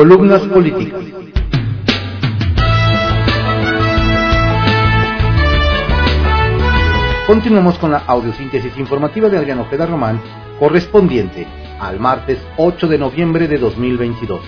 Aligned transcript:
Columnas 0.00 0.40
políticas. 0.44 1.04
Continuamos 7.26 7.78
con 7.78 7.90
la 7.90 7.98
audiosíntesis 8.06 8.78
informativa 8.78 9.28
de 9.28 9.36
Adriano 9.36 9.60
Ojeda 9.60 9.84
Román, 9.84 10.18
correspondiente 10.58 11.46
al 11.78 12.00
martes 12.00 12.38
8 12.56 12.88
de 12.88 12.96
noviembre 12.96 13.46
de 13.46 13.58
2022. 13.58 14.40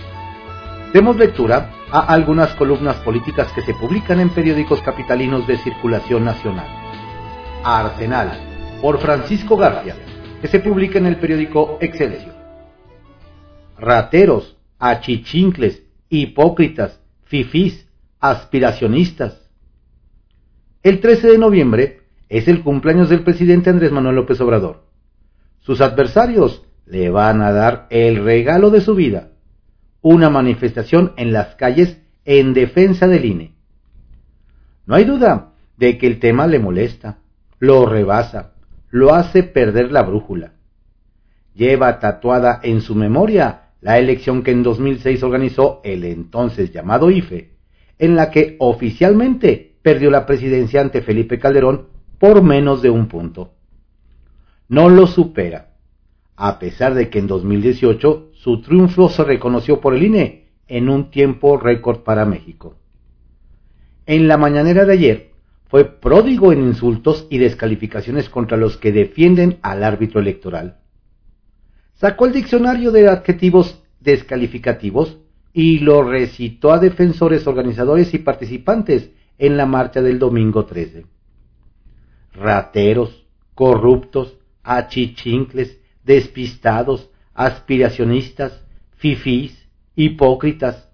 Demos 0.94 1.16
lectura 1.18 1.68
a 1.90 2.00
algunas 2.00 2.54
columnas 2.54 2.96
políticas 3.00 3.52
que 3.52 3.60
se 3.60 3.74
publican 3.74 4.20
en 4.20 4.30
periódicos 4.30 4.80
capitalinos 4.80 5.46
de 5.46 5.58
circulación 5.58 6.24
nacional. 6.24 6.66
Arsenal, 7.62 8.40
por 8.80 8.98
Francisco 9.00 9.58
García, 9.58 9.96
que 10.40 10.48
se 10.48 10.60
publica 10.60 10.96
en 10.96 11.04
el 11.04 11.16
periódico 11.16 11.76
Excelsior. 11.82 12.36
Rateros, 13.78 14.51
achichincles, 14.82 15.84
hipócritas, 16.08 17.00
fifís, 17.22 17.88
aspiracionistas. 18.18 19.48
El 20.82 21.00
13 21.00 21.28
de 21.28 21.38
noviembre 21.38 22.00
es 22.28 22.48
el 22.48 22.64
cumpleaños 22.64 23.08
del 23.08 23.22
presidente 23.22 23.70
Andrés 23.70 23.92
Manuel 23.92 24.16
López 24.16 24.40
Obrador. 24.40 24.88
Sus 25.60 25.80
adversarios 25.80 26.64
le 26.84 27.10
van 27.10 27.42
a 27.42 27.52
dar 27.52 27.86
el 27.90 28.24
regalo 28.24 28.70
de 28.70 28.80
su 28.80 28.96
vida, 28.96 29.28
una 30.00 30.30
manifestación 30.30 31.12
en 31.16 31.32
las 31.32 31.54
calles 31.54 32.00
en 32.24 32.52
defensa 32.52 33.06
del 33.06 33.24
INE. 33.24 33.54
No 34.84 34.96
hay 34.96 35.04
duda 35.04 35.52
de 35.76 35.96
que 35.96 36.08
el 36.08 36.18
tema 36.18 36.48
le 36.48 36.58
molesta, 36.58 37.18
lo 37.60 37.86
rebasa, 37.86 38.54
lo 38.90 39.14
hace 39.14 39.44
perder 39.44 39.92
la 39.92 40.02
brújula. 40.02 40.54
Lleva 41.54 42.00
tatuada 42.00 42.58
en 42.64 42.80
su 42.80 42.96
memoria 42.96 43.61
la 43.82 43.98
elección 43.98 44.42
que 44.42 44.52
en 44.52 44.62
2006 44.62 45.22
organizó 45.24 45.80
el 45.84 46.04
entonces 46.04 46.72
llamado 46.72 47.10
IFE, 47.10 47.50
en 47.98 48.14
la 48.14 48.30
que 48.30 48.56
oficialmente 48.60 49.74
perdió 49.82 50.10
la 50.10 50.24
presidencia 50.24 50.80
ante 50.80 51.02
Felipe 51.02 51.38
Calderón 51.38 51.88
por 52.18 52.42
menos 52.42 52.80
de 52.80 52.90
un 52.90 53.08
punto. 53.08 53.54
No 54.68 54.88
lo 54.88 55.08
supera, 55.08 55.74
a 56.36 56.60
pesar 56.60 56.94
de 56.94 57.10
que 57.10 57.18
en 57.18 57.26
2018 57.26 58.30
su 58.32 58.62
triunfo 58.62 59.08
se 59.08 59.24
reconoció 59.24 59.80
por 59.80 59.94
el 59.94 60.04
INE 60.04 60.46
en 60.68 60.88
un 60.88 61.10
tiempo 61.10 61.56
récord 61.56 62.04
para 62.04 62.24
México. 62.24 62.76
En 64.06 64.28
la 64.28 64.36
mañanera 64.36 64.84
de 64.84 64.92
ayer 64.92 65.30
fue 65.66 65.84
pródigo 65.84 66.52
en 66.52 66.60
insultos 66.60 67.26
y 67.30 67.38
descalificaciones 67.38 68.28
contra 68.28 68.56
los 68.56 68.76
que 68.76 68.92
defienden 68.92 69.58
al 69.62 69.82
árbitro 69.82 70.20
electoral 70.20 70.81
sacó 72.02 72.26
el 72.26 72.32
diccionario 72.32 72.90
de 72.90 73.08
adjetivos 73.08 73.80
descalificativos 74.00 75.18
y 75.52 75.78
lo 75.78 76.02
recitó 76.02 76.72
a 76.72 76.80
defensores, 76.80 77.46
organizadores 77.46 78.12
y 78.12 78.18
participantes 78.18 79.12
en 79.38 79.56
la 79.56 79.66
marcha 79.66 80.02
del 80.02 80.18
domingo 80.18 80.64
13. 80.64 81.06
Rateros, 82.32 83.24
corruptos, 83.54 84.36
achichincles, 84.64 85.78
despistados, 86.02 87.08
aspiracionistas, 87.34 88.64
fifís, 88.96 89.68
hipócritas. 89.94 90.88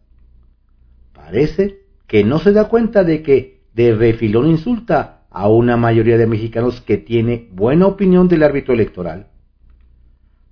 Parece 1.14 1.84
que 2.06 2.22
no 2.22 2.38
se 2.38 2.52
da 2.52 2.68
cuenta 2.68 3.02
de 3.02 3.22
que 3.22 3.62
de 3.72 3.94
refilón 3.94 4.46
insulta 4.50 5.22
a 5.30 5.48
una 5.48 5.78
mayoría 5.78 6.18
de 6.18 6.26
mexicanos 6.26 6.82
que 6.82 6.98
tiene 6.98 7.48
buena 7.50 7.86
opinión 7.86 8.28
del 8.28 8.42
árbitro 8.42 8.74
electoral 8.74 9.28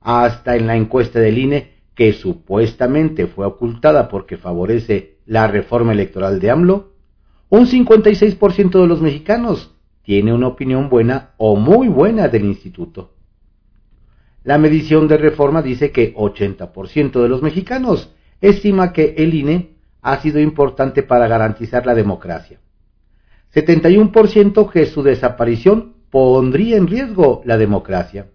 hasta 0.07 0.55
en 0.55 0.69
la 0.69 0.77
encuesta 0.77 1.19
del 1.19 1.37
INE, 1.37 1.73
que 1.97 2.13
supuestamente 2.13 3.27
fue 3.27 3.45
ocultada 3.45 4.09
porque 4.09 4.37
favorece 4.37 5.17
la 5.27 5.49
reforma 5.49 5.93
electoral 5.93 6.39
de 6.39 6.49
AMLO, 6.49 6.93
un 7.49 7.67
56% 7.67 8.81
de 8.81 8.87
los 8.87 9.03
mexicanos 9.03 9.75
tiene 10.03 10.33
una 10.33 10.47
opinión 10.47 10.89
buena 10.89 11.31
o 11.39 11.57
muy 11.57 11.89
buena 11.89 12.29
del 12.29 12.45
instituto. 12.45 13.15
La 14.45 14.59
medición 14.59 15.09
de 15.09 15.17
reforma 15.17 15.61
dice 15.61 15.91
que 15.91 16.15
80% 16.15 17.21
de 17.21 17.29
los 17.29 17.43
mexicanos 17.43 18.15
estima 18.41 18.93
que 18.93 19.17
el 19.19 19.35
INE 19.35 19.75
ha 20.03 20.21
sido 20.21 20.39
importante 20.39 21.03
para 21.03 21.27
garantizar 21.27 21.85
la 21.85 21.97
democracia. 21.97 22.61
71% 23.53 24.71
que 24.71 24.87
su 24.87 25.03
desaparición 25.03 25.95
pondría 26.11 26.77
en 26.77 26.87
riesgo 26.87 27.43
la 27.45 27.59
democracia 27.59 28.29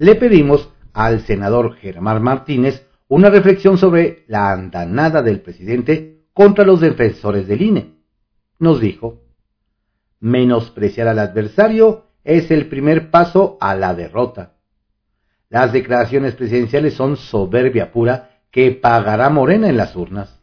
le 0.00 0.14
pedimos 0.14 0.70
al 0.94 1.20
senador 1.26 1.76
Germán 1.76 2.22
Martínez 2.22 2.86
una 3.06 3.28
reflexión 3.28 3.76
sobre 3.76 4.24
la 4.28 4.50
andanada 4.50 5.20
del 5.20 5.42
presidente 5.42 6.22
contra 6.32 6.64
los 6.64 6.80
defensores 6.80 7.46
del 7.46 7.60
INE. 7.60 7.96
Nos 8.58 8.80
dijo, 8.80 9.20
menospreciar 10.18 11.06
al 11.06 11.18
adversario 11.18 12.06
es 12.24 12.50
el 12.50 12.68
primer 12.68 13.10
paso 13.10 13.58
a 13.60 13.74
la 13.74 13.94
derrota. 13.94 14.54
Las 15.50 15.70
declaraciones 15.74 16.34
presidenciales 16.34 16.94
son 16.94 17.18
soberbia 17.18 17.92
pura 17.92 18.38
que 18.50 18.70
pagará 18.70 19.28
Morena 19.28 19.68
en 19.68 19.76
las 19.76 19.94
urnas. 19.96 20.40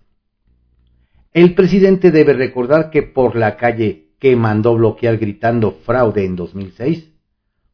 El 1.34 1.56
presidente 1.56 2.12
debe 2.12 2.34
recordar 2.34 2.91
que 2.91 3.01
por 3.01 3.35
la 3.35 3.57
calle 3.57 4.12
que 4.19 4.35
mandó 4.35 4.75
bloquear 4.75 5.18
gritando 5.18 5.72
fraude 5.84 6.25
en 6.25 6.35
2006, 6.35 7.12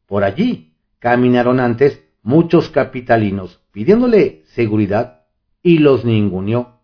por 0.06 0.24
allí 0.24 0.73
Caminaron 1.04 1.60
antes 1.60 2.02
muchos 2.22 2.70
capitalinos 2.70 3.60
pidiéndole 3.74 4.44
seguridad 4.46 5.26
y 5.62 5.80
los 5.80 6.06
ninguneó, 6.06 6.80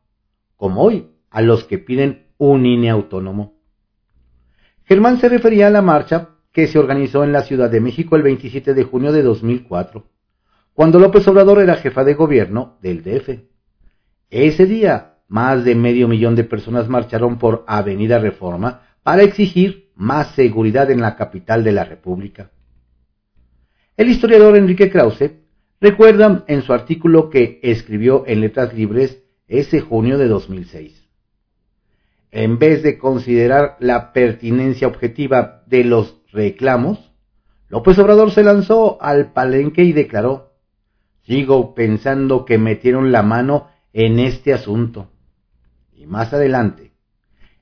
como 0.57 0.83
hoy 0.83 1.11
a 1.29 1.41
los 1.41 1.63
que 1.63 1.77
piden 1.77 2.27
un 2.37 2.65
INE 2.65 2.89
autónomo. 2.89 3.61
Germán 4.83 5.21
se 5.21 5.29
refería 5.29 5.67
a 5.67 5.69
la 5.69 5.81
marcha 5.81 6.31
que 6.51 6.67
se 6.67 6.77
organizó 6.77 7.23
en 7.23 7.31
la 7.31 7.43
Ciudad 7.43 7.69
de 7.69 7.79
México 7.79 8.17
el 8.17 8.23
27 8.23 8.73
de 8.73 8.83
junio 8.83 9.13
de 9.13 9.23
2004, 9.23 10.09
cuando 10.73 10.99
López 10.99 11.25
Obrador 11.29 11.59
era 11.59 11.77
jefa 11.77 12.03
de 12.03 12.15
gobierno 12.15 12.77
del 12.81 13.03
DF. 13.03 13.39
Ese 14.29 14.65
día, 14.65 15.19
más 15.29 15.63
de 15.63 15.75
medio 15.75 16.09
millón 16.09 16.35
de 16.35 16.43
personas 16.43 16.89
marcharon 16.89 17.37
por 17.37 17.63
Avenida 17.67 18.19
Reforma 18.19 18.81
para 19.01 19.23
exigir 19.23 19.93
más 19.95 20.31
seguridad 20.31 20.91
en 20.91 20.99
la 20.99 21.15
capital 21.15 21.63
de 21.63 21.71
la 21.71 21.85
República. 21.85 22.51
El 23.99 24.07
historiador 24.07 24.55
Enrique 24.55 24.89
Krause 24.89 25.31
recuerda 25.81 26.45
en 26.47 26.61
su 26.61 26.71
artículo 26.71 27.29
que 27.29 27.59
escribió 27.63 28.23
en 28.27 28.39
Letras 28.39 28.73
Libres 28.73 29.21
ese 29.49 29.81
junio 29.81 30.17
de 30.17 30.29
2006. 30.29 31.05
En 32.31 32.59
vez 32.59 32.81
de 32.81 32.97
considerar 32.97 33.75
la 33.81 34.13
pertinencia 34.13 34.87
objetiva 34.87 35.63
de 35.67 35.83
los 35.83 36.15
reclamos, 36.31 37.11
López 37.67 37.99
Obrador 37.99 38.31
se 38.31 38.41
lanzó 38.41 39.01
al 39.01 39.33
palenque 39.33 39.83
y 39.83 39.91
declaró, 39.91 40.53
sigo 41.23 41.75
pensando 41.75 42.45
que 42.45 42.57
metieron 42.57 43.11
la 43.11 43.21
mano 43.21 43.67
en 43.91 44.19
este 44.19 44.53
asunto. 44.53 45.11
Y 45.93 46.05
más 46.05 46.31
adelante, 46.31 46.93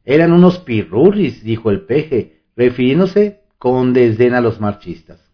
eran 0.05 0.33
unos 0.33 0.59
pirurris, 0.59 1.43
dijo 1.43 1.71
el 1.71 1.87
peje, 1.87 2.43
refiriéndose 2.55 3.41
con 3.57 3.93
desdén 3.93 4.35
a 4.35 4.41
los 4.41 4.61
marchistas. 4.61 5.26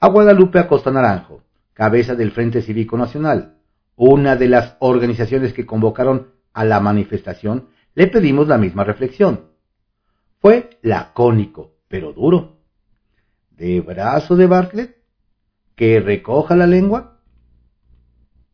A 0.00 0.06
Guadalupe 0.10 0.60
Acosta 0.60 0.92
Naranjo, 0.92 1.42
cabeza 1.72 2.14
del 2.14 2.30
Frente 2.30 2.62
Cívico 2.62 2.96
Nacional, 2.96 3.56
una 3.96 4.36
de 4.36 4.46
las 4.46 4.76
organizaciones 4.78 5.52
que 5.52 5.66
convocaron 5.66 6.28
a 6.52 6.64
la 6.64 6.78
manifestación, 6.78 7.70
le 7.96 8.06
pedimos 8.06 8.46
la 8.46 8.58
misma 8.58 8.84
reflexión. 8.84 9.46
Fue 10.38 10.70
lacónico, 10.82 11.72
pero 11.88 12.12
duro. 12.12 12.60
¿De 13.50 13.80
brazo 13.80 14.36
de 14.36 14.46
Bartlett? 14.46 14.98
¿Que 15.74 15.98
recoja 15.98 16.54
la 16.54 16.68
lengua? 16.68 17.18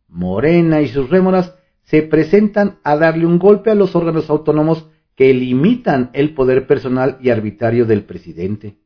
Morena 0.09 0.81
y 0.81 0.88
sus 0.88 1.11
rémoras 1.11 1.55
se 1.82 2.00
presentan 2.00 2.79
a 2.85 2.97
darle 2.97 3.26
un 3.26 3.38
golpe 3.38 3.70
a 3.70 3.75
los 3.75 3.94
órganos 3.94 4.31
autónomos 4.31 4.88
que 5.14 5.35
limitan 5.35 6.08
el 6.14 6.32
poder 6.32 6.67
personal 6.67 7.19
y 7.20 7.29
arbitrario 7.29 7.85
del 7.85 8.05
presidente 8.05 8.79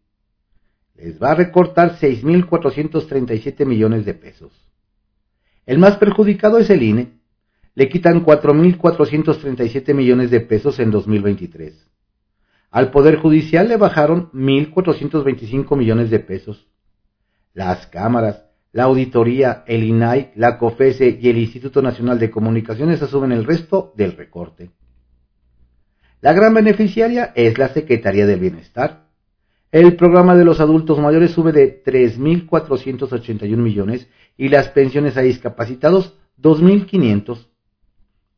les 0.99 1.23
va 1.23 1.31
a 1.31 1.35
recortar 1.35 1.99
6.437 1.99 3.65
millones 3.65 4.05
de 4.05 4.15
pesos. 4.15 4.53
El 5.65 5.79
más 5.79 5.97
perjudicado 5.97 6.59
es 6.59 6.71
el 6.71 6.83
INE. 6.83 7.13
Le 7.75 7.89
quitan 7.89 8.25
4.437 8.25 9.95
millones 9.95 10.31
de 10.31 10.41
pesos 10.41 10.81
en 10.81 10.91
2023. 10.91 11.87
Al 12.71 12.91
Poder 12.91 13.17
Judicial 13.17 13.69
le 13.69 13.77
bajaron 13.77 14.31
1.425 14.33 15.77
millones 15.77 16.11
de 16.11 16.19
pesos. 16.19 16.67
Las 17.55 17.87
cámaras, 17.87 18.45
la 18.73 18.85
auditoría, 18.85 19.63
el 19.67 19.85
INAI, 19.85 20.33
la 20.35 20.59
COFESE 20.59 21.19
y 21.21 21.29
el 21.29 21.39
Instituto 21.39 21.81
Nacional 21.81 22.19
de 22.19 22.31
Comunicaciones 22.31 23.01
asumen 23.01 23.33
el 23.33 23.45
resto 23.45 23.93
del 23.97 24.17
recorte. 24.17 24.71
La 26.21 26.33
gran 26.33 26.53
beneficiaria 26.53 27.33
es 27.37 27.57
la 27.59 27.69
Secretaría 27.69 28.27
del 28.27 28.41
Bienestar, 28.41 29.08
el 29.71 29.97
programa 29.97 30.35
de 30.35 30.45
los 30.45 30.61
adultos 30.61 30.99
mayores 30.99 31.33
sube 31.33 31.53
de 31.53 31.83
3.481 31.85 33.57
millones 33.57 34.09
y 34.37 34.49
las 34.49 34.69
pensiones 34.69 35.17
a 35.17 35.21
discapacitados 35.21 36.15
2.500. 36.41 37.47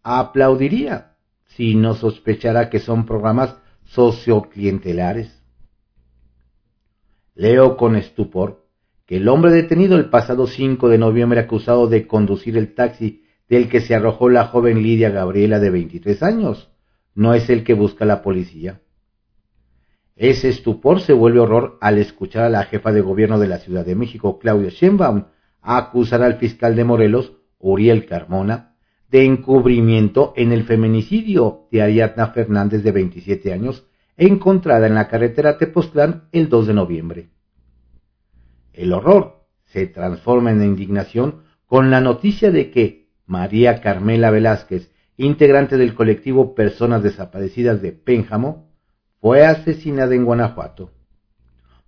aplaudiría 0.02 1.16
si 1.46 1.74
no 1.74 1.94
sospechara 1.94 2.70
que 2.70 2.78
son 2.78 3.06
programas 3.06 3.56
socioclientelares. 3.84 5.42
Leo 7.34 7.76
con 7.76 7.96
estupor 7.96 8.66
que 9.06 9.16
el 9.16 9.28
hombre 9.28 9.50
detenido 9.50 9.96
el 9.96 10.08
pasado 10.08 10.46
5 10.46 10.88
de 10.88 10.98
noviembre 10.98 11.40
acusado 11.40 11.86
de 11.88 12.06
conducir 12.06 12.56
el 12.56 12.74
taxi 12.74 13.24
del 13.48 13.68
que 13.68 13.80
se 13.80 13.94
arrojó 13.94 14.28
la 14.28 14.46
joven 14.46 14.82
Lidia 14.82 15.10
Gabriela 15.10 15.58
de 15.58 15.70
23 15.70 16.22
años 16.22 16.70
no 17.14 17.34
es 17.34 17.50
el 17.50 17.64
que 17.64 17.74
busca 17.74 18.04
la 18.04 18.22
policía. 18.22 18.80
Ese 20.20 20.50
estupor 20.50 21.00
se 21.00 21.14
vuelve 21.14 21.40
horror 21.40 21.78
al 21.81 21.96
escuchar 21.96 22.44
a 22.44 22.50
la 22.50 22.64
jefa 22.64 22.93
de 22.93 23.00
gobierno 23.00 23.38
de 23.38 23.49
la 23.49 23.56
Ciudad 23.56 23.87
de 23.87 23.94
México, 23.94 24.38
Claudia 24.38 24.69
Sheinbaum, 24.69 25.25
acusar 25.62 26.22
al 26.22 26.34
fiscal 26.34 26.76
de 26.76 26.84
Morelos, 26.84 27.38
Uriel 27.58 28.05
Carmona, 28.05 28.76
de 29.11 29.25
encubrimiento 29.25 30.34
en 30.37 30.52
el 30.52 30.64
feminicidio 30.64 31.69
de 31.72 31.81
Ariadna 31.81 32.26
Fernández 32.26 32.82
de 32.82 32.93
27 32.93 33.50
años, 33.50 33.87
encontrada 34.19 34.87
en 34.87 34.94
la 34.94 35.08
carretera 35.08 35.56
Tepoztlán 35.56 36.28
el 36.32 36.50
2 36.50 36.66
de 36.66 36.75
noviembre. 36.75 37.31
El 38.75 38.93
horror 38.93 39.46
se 39.64 39.87
transforma 39.87 40.50
en 40.50 40.62
indignación 40.62 41.44
con 41.64 41.90
la 41.90 42.02
noticia 42.02 42.50
de 42.50 42.70
que 42.70 43.08
María 43.25 43.81
Carmela 43.81 44.31
Velázquez, 44.31 44.93
integrante 45.16 45.78
del 45.78 45.94
colectivo 45.94 46.55
Personas 46.55 47.02
Desaparecidas 47.02 47.81
de 47.81 47.93
Pénjamo, 47.93 48.69
fue 49.20 49.44
asesinada 49.44 50.14
en 50.14 50.25
Guanajuato. 50.25 50.90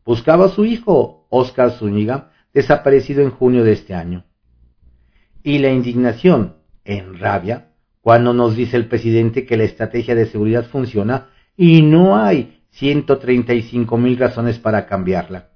Buscaba 0.04 0.46
a 0.46 0.48
su 0.50 0.64
hijo, 0.64 1.26
Óscar 1.30 1.72
Zúñiga, 1.72 2.32
desaparecido 2.52 3.22
en 3.22 3.30
junio 3.30 3.64
de 3.64 3.72
este 3.72 3.94
año. 3.94 4.24
Y 5.42 5.58
la 5.58 5.70
indignación, 5.70 6.56
en 6.84 7.18
rabia, 7.18 7.72
cuando 8.00 8.32
nos 8.32 8.56
dice 8.56 8.76
el 8.76 8.88
presidente 8.88 9.46
que 9.46 9.56
la 9.56 9.64
estrategia 9.64 10.14
de 10.14 10.26
seguridad 10.26 10.66
funciona 10.66 11.30
y 11.56 11.82
no 11.82 12.16
hay 12.16 12.62
135 12.70 13.96
mil 13.96 14.18
razones 14.18 14.58
para 14.58 14.86
cambiarla. 14.86 15.50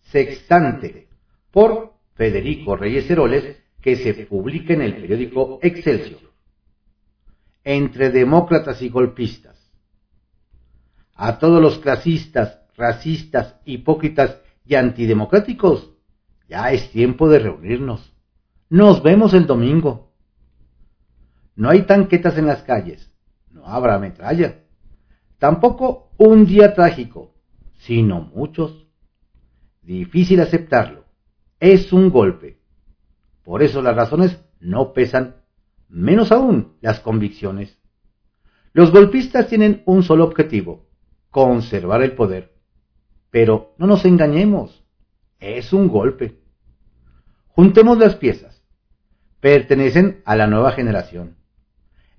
Sextante, 0.00 1.08
por 1.50 1.94
Federico 2.14 2.76
Reyes 2.76 3.08
Heroles, 3.10 3.56
que 3.80 3.96
se 3.96 4.14
publica 4.26 4.72
en 4.72 4.82
el 4.82 4.96
periódico 4.96 5.58
Excelsior. 5.62 6.20
Entre 7.62 8.10
demócratas 8.10 8.80
y 8.82 8.88
golpistas. 8.88 9.53
A 11.14 11.38
todos 11.38 11.62
los 11.62 11.78
clasistas, 11.78 12.60
racistas, 12.76 13.56
hipócritas 13.64 14.40
y 14.64 14.74
antidemocráticos, 14.74 15.92
ya 16.48 16.72
es 16.72 16.90
tiempo 16.90 17.28
de 17.28 17.38
reunirnos. 17.38 18.12
Nos 18.68 19.02
vemos 19.02 19.34
el 19.34 19.46
domingo. 19.46 20.12
No 21.54 21.70
hay 21.70 21.82
tanquetas 21.82 22.36
en 22.36 22.46
las 22.46 22.62
calles, 22.62 23.12
no 23.50 23.66
habrá 23.66 23.98
metralla. 23.98 24.64
Tampoco 25.38 26.10
un 26.18 26.46
día 26.46 26.74
trágico, 26.74 27.34
sino 27.78 28.20
muchos. 28.20 28.88
Difícil 29.82 30.40
aceptarlo. 30.40 31.04
Es 31.60 31.92
un 31.92 32.10
golpe. 32.10 32.58
Por 33.44 33.62
eso 33.62 33.82
las 33.82 33.94
razones 33.94 34.42
no 34.58 34.92
pesan, 34.92 35.36
menos 35.88 36.32
aún 36.32 36.76
las 36.80 37.00
convicciones. 37.00 37.78
Los 38.72 38.90
golpistas 38.90 39.46
tienen 39.46 39.82
un 39.86 40.02
solo 40.02 40.24
objetivo, 40.24 40.83
conservar 41.34 42.00
el 42.04 42.12
poder. 42.12 42.52
Pero 43.32 43.74
no 43.76 43.88
nos 43.88 44.04
engañemos, 44.04 44.84
es 45.40 45.72
un 45.72 45.88
golpe. 45.88 46.38
Juntemos 47.48 47.98
las 47.98 48.14
piezas. 48.14 48.62
Pertenecen 49.40 50.22
a 50.24 50.36
la 50.36 50.46
nueva 50.46 50.70
generación. 50.70 51.36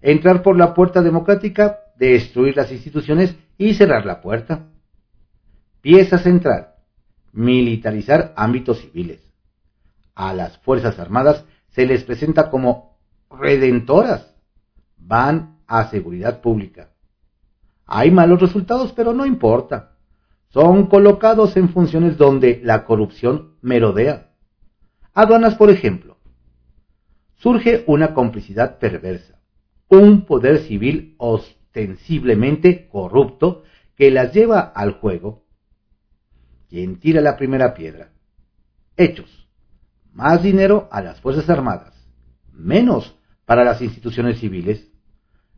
Entrar 0.01 0.43
por 0.43 0.57
la 0.57 0.73
puerta 0.73 1.01
democrática, 1.01 1.79
destruir 1.97 2.57
las 2.57 2.73
instituciones 2.73 3.37
y 3.57 3.75
cerrar 3.75 4.05
la 4.05 4.19
puerta. 4.19 4.67
Pieza 5.79 6.17
central. 6.17 6.73
Militarizar 7.31 8.33
ámbitos 8.35 8.81
civiles. 8.81 9.21
A 10.13 10.33
las 10.33 10.57
Fuerzas 10.57 10.99
Armadas 10.99 11.45
se 11.69 11.85
les 11.85 12.03
presenta 12.03 12.49
como 12.49 12.99
redentoras. 13.31 14.35
Van 14.97 15.59
a 15.67 15.89
seguridad 15.89 16.41
pública. 16.41 16.89
Hay 17.85 18.11
malos 18.11 18.41
resultados, 18.41 18.91
pero 18.93 19.13
no 19.13 19.25
importa 19.25 19.95
son 20.55 20.87
colocados 20.87 21.57
en 21.57 21.67
funciones 21.67 22.17
donde 22.17 22.61
la 22.63 22.85
corrupción 22.85 23.55
merodea. 23.61 24.31
Aduanas, 25.13 25.55
por 25.55 25.69
ejemplo. 25.69 26.17
Surge 27.35 27.83
una 27.87 28.13
complicidad 28.13 28.79
perversa, 28.79 29.41
un 29.89 30.25
poder 30.25 30.59
civil 30.59 31.15
ostensiblemente 31.17 32.87
corrupto 32.87 33.63
que 33.97 34.11
las 34.11 34.31
lleva 34.33 34.61
al 34.61 34.93
juego. 34.93 35.43
¿Quién 36.69 37.01
tira 37.01 37.19
la 37.19 37.35
primera 37.35 37.73
piedra? 37.73 38.13
Hechos. 38.95 39.49
Más 40.13 40.41
dinero 40.41 40.87
a 40.89 41.01
las 41.01 41.19
Fuerzas 41.19 41.49
Armadas, 41.49 41.93
menos 42.53 43.17
para 43.43 43.65
las 43.65 43.81
instituciones 43.81 44.39
civiles. 44.39 44.87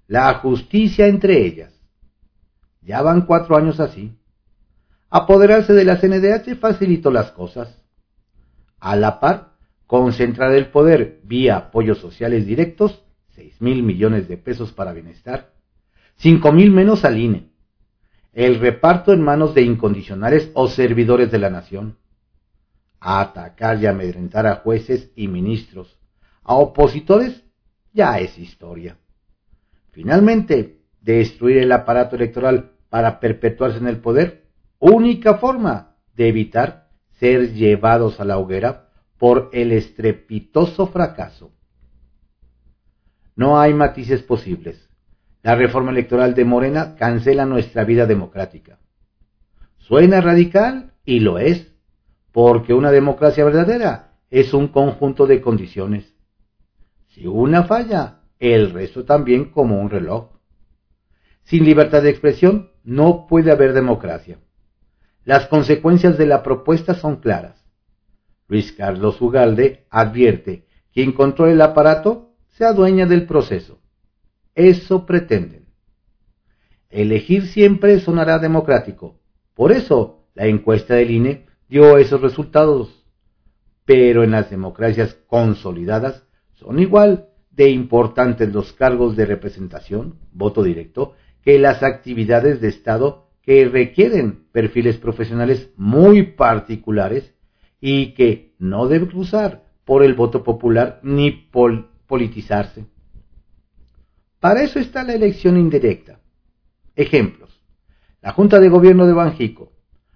La 0.07 0.33
justicia 0.39 1.05
entre 1.05 1.45
ellas. 1.45 1.76
Ya 2.87 3.01
van 3.01 3.23
cuatro 3.23 3.57
años 3.57 3.81
así. 3.81 4.17
Apoderarse 5.09 5.73
de 5.73 5.83
la 5.83 5.99
CNDH 5.99 6.55
facilitó 6.55 7.11
las 7.11 7.31
cosas. 7.31 7.83
A 8.79 8.95
la 8.95 9.19
par, 9.19 9.55
concentrar 9.87 10.53
el 10.53 10.67
poder 10.67 11.19
vía 11.23 11.57
apoyos 11.57 11.97
sociales 11.97 12.45
directos, 12.45 13.03
6 13.35 13.61
mil 13.61 13.83
millones 13.83 14.29
de 14.29 14.37
pesos 14.37 14.71
para 14.71 14.93
bienestar, 14.93 15.51
5 16.15 16.49
mil 16.53 16.71
menos 16.71 17.03
al 17.03 17.19
INE, 17.19 17.49
el 18.31 18.57
reparto 18.57 19.11
en 19.11 19.21
manos 19.21 19.53
de 19.53 19.63
incondicionales 19.63 20.49
o 20.53 20.69
servidores 20.69 21.29
de 21.29 21.39
la 21.39 21.49
nación, 21.49 21.97
a 23.01 23.19
atacar 23.19 23.81
y 23.81 23.85
amedrentar 23.85 24.47
a 24.47 24.55
jueces 24.55 25.11
y 25.13 25.27
ministros, 25.27 25.99
a 26.41 26.55
opositores, 26.55 27.43
ya 27.91 28.17
es 28.19 28.37
historia. 28.37 28.97
Finalmente, 29.91 30.79
destruir 31.01 31.57
el 31.57 31.71
aparato 31.73 32.15
electoral 32.15 32.76
para 32.89 33.19
perpetuarse 33.19 33.77
en 33.77 33.87
el 33.87 33.97
poder, 33.97 34.45
única 34.79 35.35
forma 35.35 35.95
de 36.15 36.29
evitar 36.29 36.87
ser 37.19 37.53
llevados 37.53 38.19
a 38.19 38.25
la 38.25 38.37
hoguera 38.37 38.89
por 39.17 39.49
el 39.53 39.71
estrepitoso 39.71 40.87
fracaso. 40.87 41.51
No 43.35 43.59
hay 43.59 43.73
matices 43.73 44.23
posibles. 44.23 44.89
La 45.43 45.55
reforma 45.55 45.91
electoral 45.91 46.33
de 46.33 46.45
Morena 46.45 46.95
cancela 46.95 47.45
nuestra 47.45 47.83
vida 47.83 48.05
democrática. 48.05 48.79
Suena 49.77 50.21
radical 50.21 50.93
y 51.05 51.19
lo 51.19 51.39
es, 51.39 51.71
porque 52.31 52.73
una 52.73 52.91
democracia 52.91 53.45
verdadera 53.45 54.15
es 54.29 54.53
un 54.53 54.67
conjunto 54.67 55.27
de 55.27 55.41
condiciones. 55.41 56.13
Si 57.07 57.25
una 57.25 57.63
falla, 57.63 58.21
el 58.39 58.71
resto 58.71 59.05
también 59.05 59.45
como 59.45 59.79
un 59.81 59.89
reloj. 59.89 60.31
Sin 61.43 61.63
libertad 61.63 62.03
de 62.03 62.09
expresión 62.09 62.71
no 62.87 63.27
puede 63.27 63.51
haber 63.51 63.73
democracia. 63.73 64.39
Las 65.25 65.47
consecuencias 65.47 66.17
de 66.17 66.25
la 66.25 66.41
propuesta 66.41 66.93
son 66.93 67.17
claras. 67.17 67.61
Luis 68.47 68.71
Carlos 68.71 69.21
Ugalde 69.21 69.85
advierte, 69.89 70.65
quien 70.93 71.11
controla 71.11 71.51
el 71.51 71.61
aparato 71.61 72.31
se 72.47 72.63
adueña 72.63 73.05
del 73.05 73.25
proceso. 73.25 73.81
Eso 74.55 75.05
pretenden. 75.05 75.67
Elegir 76.89 77.47
siempre 77.47 77.99
sonará 77.99 78.39
democrático. 78.39 79.19
Por 79.53 79.73
eso 79.73 80.23
la 80.33 80.45
encuesta 80.45 80.93
del 80.93 81.11
INE 81.11 81.45
dio 81.67 81.97
esos 81.97 82.21
resultados. 82.21 83.03
Pero 83.83 84.23
en 84.23 84.31
las 84.31 84.49
democracias 84.49 85.13
consolidadas 85.27 86.23
son 86.53 86.79
igual 86.79 87.27
de 87.51 87.69
importantes 87.69 88.53
los 88.53 88.71
cargos 88.71 89.17
de 89.17 89.25
representación, 89.25 90.19
voto 90.31 90.63
directo, 90.63 91.15
que 91.47 91.59
las 91.59 91.81
actividades 91.81 92.59
de 92.59 92.67
Estado 92.67 93.29
que 93.41 93.69
requieren 93.69 94.47
perfiles 94.51 94.97
profesionales 94.97 95.69
muy 95.77 96.23
particulares 96.23 97.33
y 97.79 98.15
que 98.15 98.53
no 98.59 98.89
deben 98.89 99.07
cruzar 99.07 99.63
por 99.85 100.03
el 100.03 100.13
voto 100.13 100.43
popular 100.43 100.99
ni 101.03 101.31
politizarse. 101.31 102.87
Para 104.41 104.61
eso 104.61 104.77
está 104.77 105.05
la 105.05 105.13
elección 105.13 105.55
indirecta. 105.55 106.19
Ejemplos. 106.97 107.61
La 108.21 108.33
Junta 108.33 108.59
de 108.59 108.67
Gobierno 108.67 109.07
de 109.07 109.13
Banjico, 109.13 109.71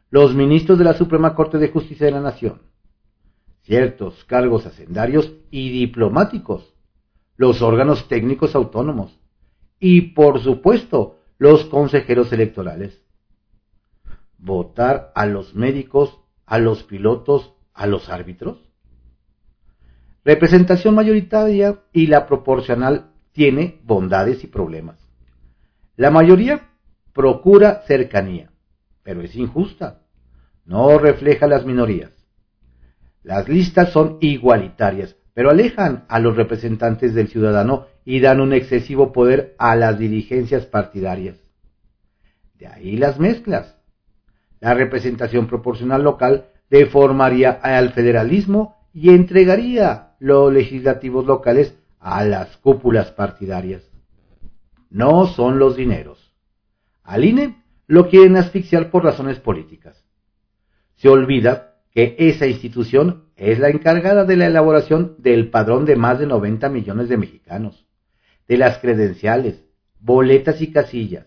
los 0.10 0.36
ministros 0.36 0.78
de 0.78 0.84
la 0.84 0.96
Suprema 0.96 1.34
Corte 1.34 1.60
de 1.60 1.70
Justicia 1.70 2.08
de 2.08 2.12
la 2.12 2.20
Nación, 2.20 2.62
ciertos 3.62 4.26
cargos 4.26 4.66
hacendarios 4.66 5.32
y 5.50 5.70
diplomáticos, 5.70 6.74
los 7.38 7.62
órganos 7.62 8.10
técnicos 8.10 8.54
autónomos 8.54 9.18
y, 9.80 10.02
por 10.14 10.42
supuesto, 10.42 11.21
los 11.42 11.66
consejeros 11.66 12.32
electorales 12.34 13.02
votar 14.38 15.12
a 15.16 15.26
los 15.26 15.56
médicos, 15.56 16.20
a 16.46 16.60
los 16.60 16.84
pilotos, 16.84 17.56
a 17.74 17.88
los 17.88 18.10
árbitros? 18.10 18.70
representación 20.24 20.94
mayoritaria 20.94 21.80
y 21.92 22.06
la 22.06 22.28
proporcional 22.28 23.14
tiene 23.32 23.80
bondades 23.84 24.44
y 24.44 24.48
problemas. 24.48 25.00
La 25.96 26.12
mayoría 26.12 26.70
procura 27.12 27.82
cercanía, 27.88 28.52
pero 29.02 29.24
es 29.24 29.36
injusta. 29.36 30.04
No 30.64 31.00
refleja 31.00 31.48
las 31.48 31.66
minorías. 31.66 32.12
Las 33.24 33.50
listas 33.50 33.92
son 33.92 34.20
igualitarias, 34.22 35.16
pero 35.34 35.50
alejan 35.50 36.06
a 36.08 36.20
los 36.20 36.36
representantes 36.36 37.16
del 37.16 37.30
ciudadano 37.30 37.88
y 38.06 38.20
dan 38.20 38.42
un 38.42 38.54
excesivo 38.54 39.12
poder 39.12 39.56
a 39.58 39.76
las 39.76 39.98
dirigencias 39.98 40.66
partidarias. 40.66 41.38
De 42.58 42.68
ahí 42.68 42.98
las 42.98 43.20
mezclas. 43.20 43.78
La 44.60 44.74
representación 44.74 45.48
proporcional 45.48 46.04
local 46.04 46.46
deformaría 46.70 47.52
al 47.52 47.92
federalismo 47.92 48.76
y 48.94 49.10
entregaría 49.10 50.16
los 50.20 50.54
legislativos 50.54 51.26
locales 51.26 51.76
a 52.00 52.24
las 52.24 52.58
cúpulas 52.58 53.12
partidarias. 53.12 53.84
No 54.90 55.26
son 55.26 55.58
los 55.58 55.76
dineros. 55.76 56.34
Al 57.04 57.26
INE 57.26 57.64
lo 57.88 58.10
quieren 58.10 58.38
asfixiar 58.38 58.90
por 58.90 59.04
razones 59.04 59.40
políticas. 59.40 60.06
Se 60.96 61.10
olvida 61.10 61.76
que 61.92 62.16
esa 62.20 62.48
institución 62.48 63.26
es 63.36 63.60
la 63.60 63.70
encargada 63.70 64.24
de 64.24 64.38
la 64.38 64.48
elaboración 64.48 65.16
del 65.18 65.50
padrón 65.50 65.86
de 65.86 65.96
más 65.96 66.20
de 66.20 66.28
90 66.28 66.70
millones 66.70 67.10
de 67.10 67.18
mexicanos, 67.18 67.88
de 68.52 68.58
las 68.58 68.80
credenciales, 68.80 69.64
boletas 70.02 70.62
y 70.62 70.74
casillas, 70.74 71.26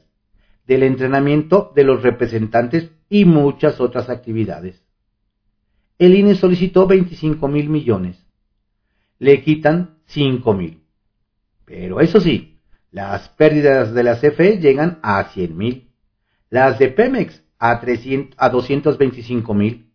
del 0.67 0.83
entrenamiento 0.83 1.73
de 1.75 1.83
los 1.83 2.03
representantes 2.03 2.91
y 3.09 3.25
muchas 3.25 3.81
otras 3.81 4.11
actividades. 4.11 4.85
El 5.99 6.17
INE 6.17 6.35
solicitó 6.35 6.87
25 6.87 7.49
mil 7.49 7.71
millones. 7.71 8.23
Le 9.19 9.43
quitan 9.43 10.01
5 10.05 10.53
mil. 10.53 10.83
Pero 11.65 12.03
eso 12.03 12.21
sí, 12.21 12.61
las 12.91 13.31
pérdidas 13.31 13.95
de 13.95 14.03
la 14.03 14.21
CFE 14.21 14.59
llegan 14.59 14.99
a 15.03 15.25
100 15.25 15.57
mil. 15.57 15.95
Las 16.51 16.79
de 16.79 16.89
Pemex 16.89 17.43
a, 17.59 17.81
300, 17.81 18.37
a 18.39 18.51
225 18.51 19.55
mil. 19.55 19.91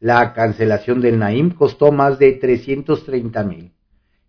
La 0.00 0.32
cancelación 0.32 1.02
del 1.02 1.18
Naim 1.18 1.50
costó 1.50 1.92
más 1.92 2.18
de 2.18 2.32
330 2.32 3.44
mil. 3.44 3.74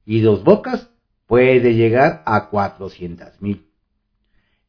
Y 0.04 0.20
Dos 0.20 0.44
Bocas 0.44 0.92
puede 1.28 1.74
llegar 1.74 2.24
a 2.26 2.50
400 2.50 3.42
mil. 3.42 3.68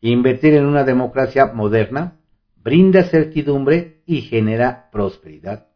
Invertir 0.01 0.55
en 0.55 0.67
una 0.67 0.85
democracia 0.85 1.47
moderna 1.47 2.21
brinda 2.63 3.03
certidumbre 3.05 4.03
y 4.07 4.23
genera 4.23 4.89
prosperidad. 4.91 5.69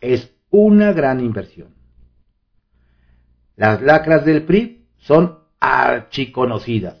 Es 0.00 0.32
una 0.50 0.92
gran 0.92 1.20
inversión. 1.20 1.74
Las 3.56 3.82
lacras 3.82 4.24
del 4.24 4.44
PRI 4.44 4.86
son 4.98 5.40
archiconocidas. 5.60 6.96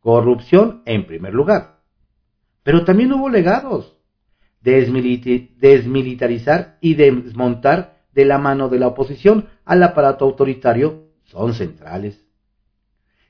Corrupción 0.00 0.82
en 0.86 1.06
primer 1.06 1.34
lugar. 1.34 1.80
Pero 2.62 2.84
también 2.84 3.12
hubo 3.12 3.28
legados. 3.28 3.96
desmilitarizar 4.60 6.78
y 6.80 6.94
desmontar 6.94 7.98
de 8.12 8.24
la 8.26 8.38
mano 8.38 8.68
de 8.68 8.78
la 8.78 8.86
oposición 8.88 9.48
al 9.64 9.82
aparato 9.82 10.26
autoritario 10.26 11.09
son 11.30 11.54
centrales. 11.54 12.26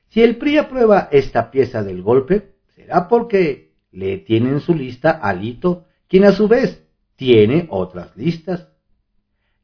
Si 0.09 0.21
el 0.21 0.37
PRI 0.37 0.57
aprueba 0.57 1.07
esta 1.11 1.51
pieza 1.51 1.83
del 1.83 2.01
golpe, 2.01 2.55
será 2.75 3.07
porque 3.07 3.75
le 3.91 4.17
tiene 4.17 4.49
en 4.49 4.59
su 4.59 4.73
lista 4.73 5.11
a 5.11 5.33
Lito, 5.33 5.85
quien 6.07 6.25
a 6.25 6.31
su 6.31 6.47
vez 6.47 6.83
tiene 7.15 7.67
otras 7.69 8.15
listas. 8.17 8.67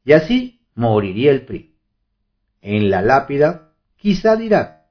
Y 0.04 0.12
así 0.12 0.62
moriría 0.74 1.32
el 1.32 1.44
PRI. 1.44 1.76
En 2.62 2.90
la 2.90 3.02
lápida, 3.02 3.74
quizá 3.96 4.36
dirá, 4.36 4.86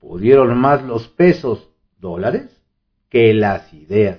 pudieron 0.00 0.58
más 0.58 0.82
los 0.82 1.08
pesos, 1.08 1.70
dólares, 1.98 2.50
que 3.08 3.32
las 3.32 3.72
ideas. 3.72 4.18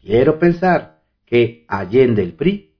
Quiero 0.00 0.38
pensar 0.38 1.02
que 1.26 1.64
allende 1.68 2.22
el 2.22 2.34
PRI, 2.34 2.74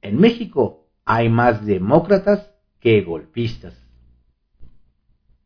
en 0.00 0.18
México 0.18 0.88
hay 1.04 1.28
más 1.28 1.66
demócratas 1.66 2.50
que 2.80 3.02
golpistas 3.02 3.87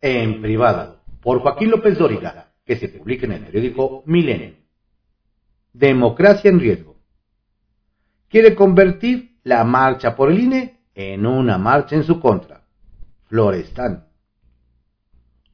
en 0.02 0.42
privado, 0.42 1.00
por 1.22 1.40
Joaquín 1.40 1.70
López 1.70 1.96
Dóriga, 1.96 2.52
que 2.66 2.76
se 2.76 2.88
publica 2.88 3.24
en 3.24 3.32
el 3.32 3.44
periódico 3.44 4.02
Milenio. 4.04 4.56
Democracia 5.72 6.50
en 6.50 6.60
riesgo. 6.60 6.96
Quiere 8.28 8.54
convertir 8.54 9.38
la 9.44 9.64
marcha 9.64 10.14
por 10.16 10.30
el 10.30 10.40
INE 10.40 10.80
en 10.94 11.24
una 11.24 11.56
marcha 11.56 11.94
en 11.96 12.02
su 12.02 12.20
contra. 12.20 12.64
Florestan. 13.28 14.08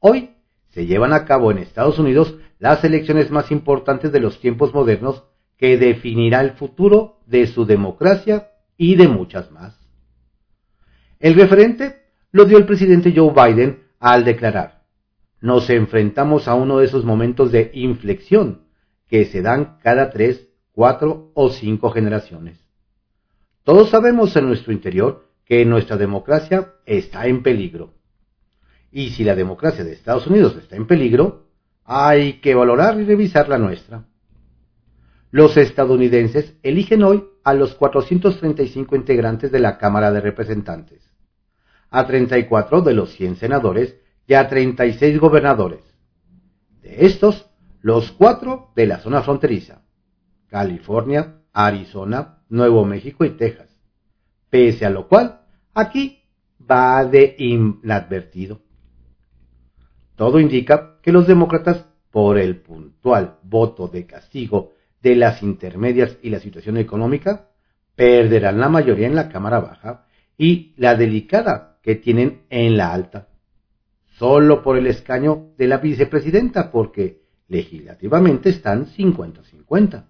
Hoy 0.00 0.30
se 0.70 0.86
llevan 0.86 1.12
a 1.12 1.24
cabo 1.24 1.50
en 1.50 1.58
Estados 1.58 1.98
Unidos 1.98 2.36
las 2.58 2.82
elecciones 2.84 3.30
más 3.30 3.50
importantes 3.50 4.10
de 4.12 4.20
los 4.20 4.40
tiempos 4.40 4.72
modernos 4.72 5.24
que 5.56 5.76
definirá 5.76 6.40
el 6.40 6.52
futuro 6.52 7.20
de 7.26 7.46
su 7.46 7.66
democracia 7.66 8.50
y 8.76 8.96
de 8.96 9.08
muchas 9.08 9.50
más. 9.50 9.78
El 11.20 11.34
referente 11.34 12.02
lo 12.30 12.44
dio 12.44 12.58
el 12.58 12.66
presidente 12.66 13.12
Joe 13.14 13.32
Biden 13.32 13.87
al 14.00 14.24
declarar, 14.24 14.84
nos 15.40 15.70
enfrentamos 15.70 16.48
a 16.48 16.54
uno 16.54 16.78
de 16.78 16.86
esos 16.86 17.04
momentos 17.04 17.52
de 17.52 17.70
inflexión 17.74 18.62
que 19.08 19.24
se 19.24 19.42
dan 19.42 19.78
cada 19.82 20.10
tres, 20.10 20.48
cuatro 20.72 21.30
o 21.34 21.50
cinco 21.50 21.90
generaciones. 21.90 22.58
Todos 23.64 23.90
sabemos 23.90 24.34
en 24.36 24.46
nuestro 24.46 24.72
interior 24.72 25.28
que 25.44 25.64
nuestra 25.64 25.96
democracia 25.96 26.74
está 26.86 27.26
en 27.26 27.42
peligro. 27.42 27.94
Y 28.90 29.10
si 29.10 29.24
la 29.24 29.34
democracia 29.34 29.84
de 29.84 29.92
Estados 29.92 30.26
Unidos 30.26 30.56
está 30.56 30.76
en 30.76 30.86
peligro, 30.86 31.48
hay 31.84 32.40
que 32.40 32.54
valorar 32.54 33.00
y 33.00 33.04
revisar 33.04 33.48
la 33.48 33.58
nuestra. 33.58 34.04
Los 35.30 35.56
estadounidenses 35.56 36.54
eligen 36.62 37.02
hoy 37.02 37.24
a 37.44 37.52
los 37.54 37.74
435 37.74 38.96
integrantes 38.96 39.52
de 39.52 39.60
la 39.60 39.78
Cámara 39.78 40.10
de 40.10 40.20
Representantes 40.20 41.07
a 41.90 42.06
34 42.06 42.82
de 42.82 42.94
los 42.94 43.12
100 43.14 43.36
senadores 43.36 43.96
y 44.26 44.34
a 44.34 44.48
36 44.48 45.18
gobernadores. 45.18 45.80
De 46.82 47.06
estos, 47.06 47.46
los 47.80 48.12
cuatro 48.12 48.72
de 48.76 48.86
la 48.86 48.98
zona 48.98 49.22
fronteriza, 49.22 49.82
California, 50.48 51.42
Arizona, 51.52 52.42
Nuevo 52.48 52.84
México 52.84 53.24
y 53.24 53.30
Texas. 53.30 53.68
Pese 54.50 54.86
a 54.86 54.90
lo 54.90 55.08
cual, 55.08 55.42
aquí 55.74 56.22
va 56.70 57.04
de 57.04 57.34
inadvertido. 57.38 58.60
Todo 60.16 60.40
indica 60.40 60.98
que 61.02 61.12
los 61.12 61.26
demócratas, 61.26 61.86
por 62.10 62.38
el 62.38 62.56
puntual 62.62 63.38
voto 63.42 63.86
de 63.86 64.06
castigo 64.06 64.72
de 65.02 65.14
las 65.14 65.42
intermedias 65.42 66.16
y 66.22 66.30
la 66.30 66.40
situación 66.40 66.76
económica, 66.78 67.50
perderán 67.94 68.58
la 68.58 68.68
mayoría 68.68 69.06
en 69.06 69.14
la 69.14 69.28
Cámara 69.28 69.60
Baja 69.60 70.06
y 70.36 70.72
la 70.76 70.94
delicada 70.94 71.67
que 71.88 71.94
tienen 71.94 72.42
en 72.50 72.76
la 72.76 72.92
alta, 72.92 73.28
solo 74.18 74.62
por 74.62 74.76
el 74.76 74.86
escaño 74.88 75.54
de 75.56 75.66
la 75.66 75.78
vicepresidenta, 75.78 76.70
porque 76.70 77.22
legislativamente 77.46 78.50
están 78.50 78.88
50-50. 78.88 80.04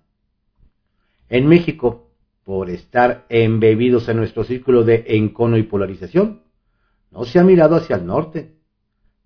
En 1.29 1.47
México, 1.47 2.11
por 2.43 2.69
estar 2.69 3.27
embebidos 3.29 4.09
en 4.09 4.17
nuestro 4.17 4.43
círculo 4.43 4.83
de 4.83 5.05
encono 5.07 5.57
y 5.57 5.63
polarización, 5.63 6.43
no 7.13 7.25
se 7.25 7.39
ha 7.39 7.45
mirado 7.45 7.77
hacia 7.77 7.95
el 7.95 8.07
norte, 8.07 8.57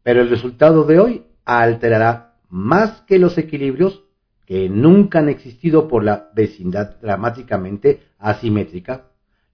pero 0.03 0.21
el 0.21 0.29
resultado 0.29 0.85
de 0.85 1.01
hoy 1.01 1.23
alterará 1.47 2.35
más 2.51 3.01
que 3.07 3.19
los 3.19 3.39
equilibrios 3.39 4.05
que 4.45 4.69
nunca 4.69 5.21
han 5.21 5.31
existido 5.31 5.89
por 5.89 6.05
la 6.05 6.29
vecindad 6.35 7.01
dramáticamente 7.01 8.03
asimétrica, 8.19 9.07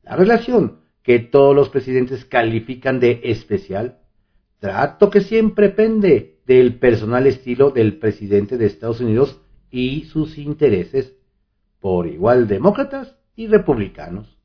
la 0.03 0.17
relación 0.17 0.88
que 1.09 1.21
todos 1.21 1.57
los 1.57 1.71
presidentes 1.71 2.27
califican 2.27 3.01
de 3.01 3.23
especial, 3.25 4.01
trato 4.59 5.09
que 5.09 5.23
siempre 5.23 5.71
pende 5.71 6.43
del 6.45 6.79
personal 6.79 7.27
estilo 7.27 7.71
del 7.71 7.99
presidente 7.99 8.59
de 8.59 8.67
Estados 8.67 9.01
Unidos 9.01 9.41
y 9.71 10.05
sus 10.05 10.37
intereses, 10.37 11.17
por 11.81 12.09
igual 12.09 12.47
demócratas 12.47 13.17
y 13.37 13.47
republicanos. 13.47 14.39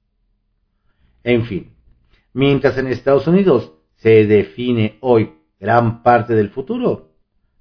En 1.25 1.43
fin, 1.43 1.75
mientras 2.31 2.77
en 2.77 2.87
Estados 2.87 3.27
Unidos 3.27 3.73
se 3.97 4.25
define 4.25 4.99
hoy 5.01 5.33
gran 5.59 6.01
parte 6.01 6.33
del 6.33 6.49
futuro, 6.49 7.11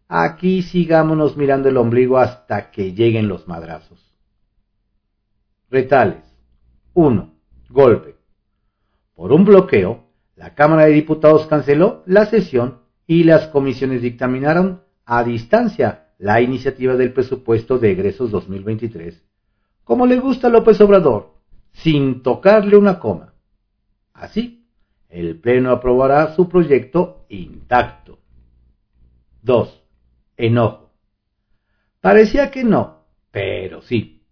aquí 0.07 0.63
sigámonos 0.63 1.37
mirando 1.37 1.69
el 1.69 1.77
ombligo 1.77 2.19
hasta 2.19 2.71
que 2.71 2.93
lleguen 2.93 3.27
los 3.27 3.49
madrazos. 3.49 4.15
Retales. 5.71 6.23
1. 6.95 7.35
Golpe. 7.69 8.22
Por 9.15 9.33
un 9.33 9.45
bloqueo, 9.45 10.05
la 10.37 10.55
Cámara 10.55 10.87
de 10.87 10.93
Diputados 10.93 11.47
canceló 11.47 12.03
la 12.07 12.27
sesión 12.27 12.81
y 13.07 13.25
las 13.25 13.49
comisiones 13.49 14.03
dictaminaron 14.03 14.83
a 15.05 15.23
distancia 15.25 16.09
la 16.19 16.41
iniciativa 16.41 16.95
del 16.95 17.13
presupuesto 17.13 17.79
de 17.79 17.93
egresos 17.93 18.31
2023, 18.31 19.23
como 19.85 20.07
le 20.07 20.19
gusta 20.19 20.47
a 20.47 20.51
López 20.51 20.81
Obrador, 20.81 21.35
sin 21.73 22.23
tocarle 22.23 22.77
una 22.77 22.99
coma. 22.99 23.35
Así, 24.15 24.67
el 25.09 25.39
Pleno 25.41 25.71
aprobará 25.71 26.35
su 26.35 26.49
proyecto 26.49 27.27
intacto. 27.29 28.19
2. 29.43 29.83
Enojo. 30.37 30.93
Parecía 32.01 32.51
que 32.51 32.65
no, 32.65 33.05
pero 33.31 33.83
sí. 33.83 34.25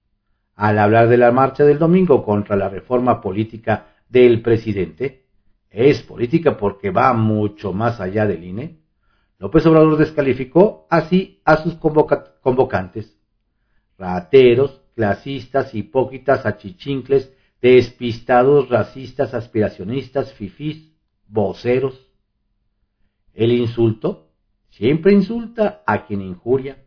Al 0.54 0.78
hablar 0.78 1.08
de 1.08 1.16
la 1.16 1.32
marcha 1.32 1.64
del 1.64 1.78
domingo 1.78 2.24
contra 2.24 2.56
la 2.56 2.68
reforma 2.68 3.20
política 3.20 3.86
del 4.10 4.42
presidente, 4.42 5.24
es 5.70 6.02
política 6.02 6.56
porque 6.56 6.90
va 6.90 7.12
mucho 7.14 7.72
más 7.72 8.00
allá 8.00 8.26
del 8.26 8.44
INE. 8.44 8.80
López 9.38 9.64
Obrador 9.66 9.96
descalificó 9.96 10.86
así 10.90 11.40
a 11.44 11.56
sus 11.58 11.74
convocantes. 11.74 13.16
Rateros, 13.96 14.82
clasistas, 14.96 15.74
hipócritas, 15.74 16.44
achichincles, 16.44 17.32
despistados, 17.62 18.68
racistas, 18.68 19.32
aspiracionistas, 19.32 20.34
fifís, 20.34 20.92
voceros. 21.28 22.08
El 23.32 23.52
insulto 23.52 24.32
siempre 24.70 25.12
insulta 25.12 25.82
a 25.86 26.04
quien 26.06 26.20
injuria, 26.20 26.84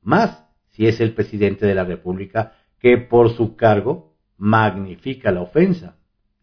más 0.00 0.44
si 0.70 0.86
es 0.86 1.00
el 1.00 1.14
presidente 1.14 1.66
de 1.66 1.74
la 1.74 1.84
República 1.84 2.54
que 2.78 2.96
por 2.98 3.30
su 3.30 3.56
cargo 3.56 4.14
magnifica 4.38 5.30
la 5.30 5.42
ofensa 5.42 5.96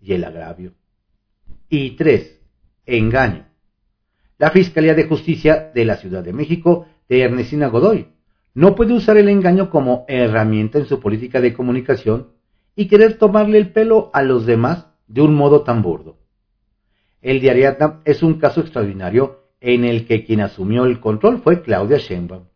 y 0.03 0.13
el 0.13 0.25
agravio. 0.25 0.73
Y 1.69 1.91
tres, 1.91 2.41
engaño. 2.85 3.47
La 4.37 4.51
Fiscalía 4.51 4.93
de 4.93 5.05
Justicia 5.05 5.71
de 5.73 5.85
la 5.85 5.95
Ciudad 5.95 6.23
de 6.23 6.33
México 6.33 6.87
de 7.07 7.21
Ernestina 7.21 7.67
Godoy 7.67 8.09
no 8.53 8.75
puede 8.75 8.93
usar 8.93 9.17
el 9.17 9.29
engaño 9.29 9.69
como 9.69 10.05
herramienta 10.07 10.77
en 10.77 10.85
su 10.85 10.99
política 10.99 11.39
de 11.39 11.53
comunicación 11.53 12.33
y 12.75 12.87
querer 12.87 13.17
tomarle 13.17 13.57
el 13.57 13.71
pelo 13.71 14.11
a 14.13 14.21
los 14.21 14.45
demás 14.45 14.87
de 15.07 15.21
un 15.21 15.33
modo 15.35 15.63
tan 15.63 15.81
burdo. 15.81 16.17
El 17.21 17.39
de 17.39 18.01
es 18.03 18.21
un 18.21 18.39
caso 18.39 18.59
extraordinario 18.59 19.43
en 19.61 19.85
el 19.85 20.05
que 20.05 20.25
quien 20.25 20.41
asumió 20.41 20.83
el 20.83 20.99
control 20.99 21.39
fue 21.41 21.61
Claudia 21.61 21.97
Sheinbaum, 21.97 22.47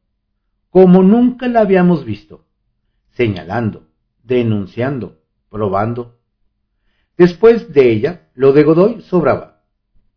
como 0.69 1.01
nunca 1.01 1.47
la 1.47 1.61
habíamos 1.61 2.03
visto, 2.03 2.45
señalando, 3.11 3.87
denunciando, 4.23 5.21
probando. 5.49 6.16
Después 7.17 7.73
de 7.73 7.91
ella, 7.91 8.29
lo 8.35 8.53
de 8.53 8.63
Godoy 8.63 9.01
sobraba, 9.01 9.63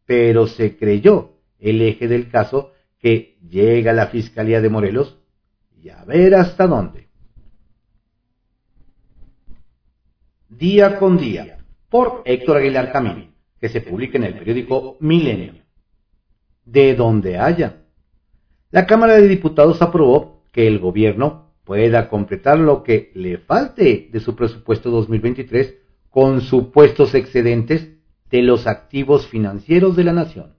pero 0.04 0.47
se 0.47 0.76
creyó 0.76 1.38
el 1.59 1.80
eje 1.80 2.09
del 2.09 2.30
caso 2.30 2.73
que 2.99 3.38
llega 3.49 3.92
a 3.92 3.95
la 3.95 4.09
Fiscalía 4.09 4.61
de 4.61 4.69
Morelos 4.69 5.19
y 5.80 5.88
a 5.88 6.04
ver 6.04 6.35
hasta 6.35 6.66
dónde. 6.66 7.09
Día 10.50 10.99
con 10.99 11.16
día, 11.16 11.64
por 11.88 12.23
Héctor 12.26 12.59
Aguilar 12.59 12.92
Camín, 12.92 13.33
que 13.59 13.71
se 13.71 13.80
publica 13.80 14.19
en 14.19 14.25
el 14.25 14.35
periódico 14.35 14.99
Milenio. 15.00 15.54
De 16.66 16.95
donde 16.95 17.38
haya. 17.38 17.85
La 18.71 18.87
Cámara 18.87 19.14
de 19.14 19.26
Diputados 19.26 19.80
aprobó 19.80 20.45
que 20.52 20.66
el 20.66 20.78
gobierno 20.78 21.54
pueda 21.64 22.11
completar 22.11 22.59
lo 22.59 22.83
que 22.83 23.11
le 23.14 23.38
falte 23.38 24.11
de 24.12 24.21
su 24.21 24.37
presupuesto 24.37 24.90
2023 24.90 25.79
con 26.10 26.40
supuestos 26.40 27.14
excedentes 27.14 27.88
de 28.30 28.42
los 28.42 28.66
activos 28.66 29.26
financieros 29.26 29.96
de 29.96 30.04
la 30.04 30.12
nación. 30.12 30.54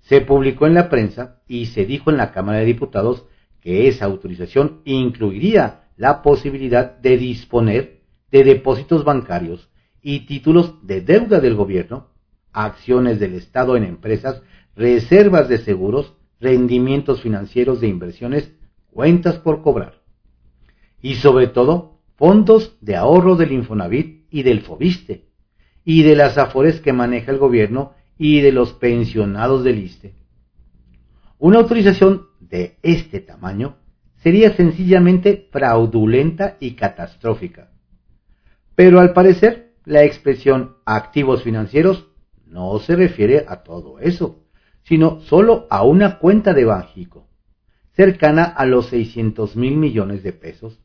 Se 0.00 0.20
publicó 0.20 0.66
en 0.66 0.74
la 0.74 0.88
prensa 0.88 1.42
y 1.46 1.66
se 1.66 1.84
dijo 1.84 2.10
en 2.10 2.16
la 2.16 2.32
Cámara 2.32 2.58
de 2.58 2.64
Diputados 2.64 3.26
que 3.60 3.88
esa 3.88 4.04
autorización 4.04 4.82
incluiría 4.84 5.88
la 5.96 6.22
posibilidad 6.22 6.96
de 6.98 7.16
disponer 7.16 8.02
de 8.30 8.44
depósitos 8.44 9.04
bancarios 9.04 9.68
y 10.02 10.20
títulos 10.26 10.86
de 10.86 11.00
deuda 11.00 11.40
del 11.40 11.56
gobierno, 11.56 12.10
acciones 12.52 13.18
del 13.18 13.34
Estado 13.34 13.76
en 13.76 13.84
empresas, 13.84 14.42
reservas 14.76 15.48
de 15.48 15.58
seguros, 15.58 16.14
rendimientos 16.38 17.22
financieros 17.22 17.80
de 17.80 17.88
inversiones, 17.88 18.52
cuentas 18.90 19.36
por 19.38 19.62
cobrar. 19.62 20.02
Y 21.02 21.16
sobre 21.16 21.48
todo, 21.48 21.95
fondos 22.16 22.76
de 22.80 22.96
ahorro 22.96 23.36
del 23.36 23.52
Infonavit 23.52 24.26
y 24.30 24.42
del 24.42 24.62
Fobiste, 24.62 25.26
y 25.84 26.02
de 26.02 26.16
las 26.16 26.36
afores 26.36 26.80
que 26.80 26.92
maneja 26.92 27.30
el 27.30 27.38
gobierno 27.38 27.92
y 28.18 28.40
de 28.40 28.50
los 28.50 28.72
pensionados 28.72 29.62
del 29.62 29.78
ISTE. 29.78 30.14
Una 31.38 31.58
autorización 31.58 32.26
de 32.40 32.78
este 32.82 33.20
tamaño 33.20 33.76
sería 34.16 34.56
sencillamente 34.56 35.48
fraudulenta 35.52 36.56
y 36.58 36.72
catastrófica. 36.72 37.70
Pero 38.74 38.98
al 38.98 39.12
parecer, 39.12 39.74
la 39.84 40.02
expresión 40.02 40.76
activos 40.84 41.44
financieros 41.44 42.08
no 42.46 42.78
se 42.80 42.96
refiere 42.96 43.44
a 43.46 43.62
todo 43.62 44.00
eso, 44.00 44.42
sino 44.82 45.20
solo 45.20 45.66
a 45.70 45.84
una 45.84 46.18
cuenta 46.18 46.54
de 46.54 46.64
Banjico, 46.64 47.28
cercana 47.92 48.44
a 48.44 48.66
los 48.66 48.86
600 48.86 49.56
mil 49.56 49.76
millones 49.76 50.22
de 50.22 50.32
pesos, 50.32 50.80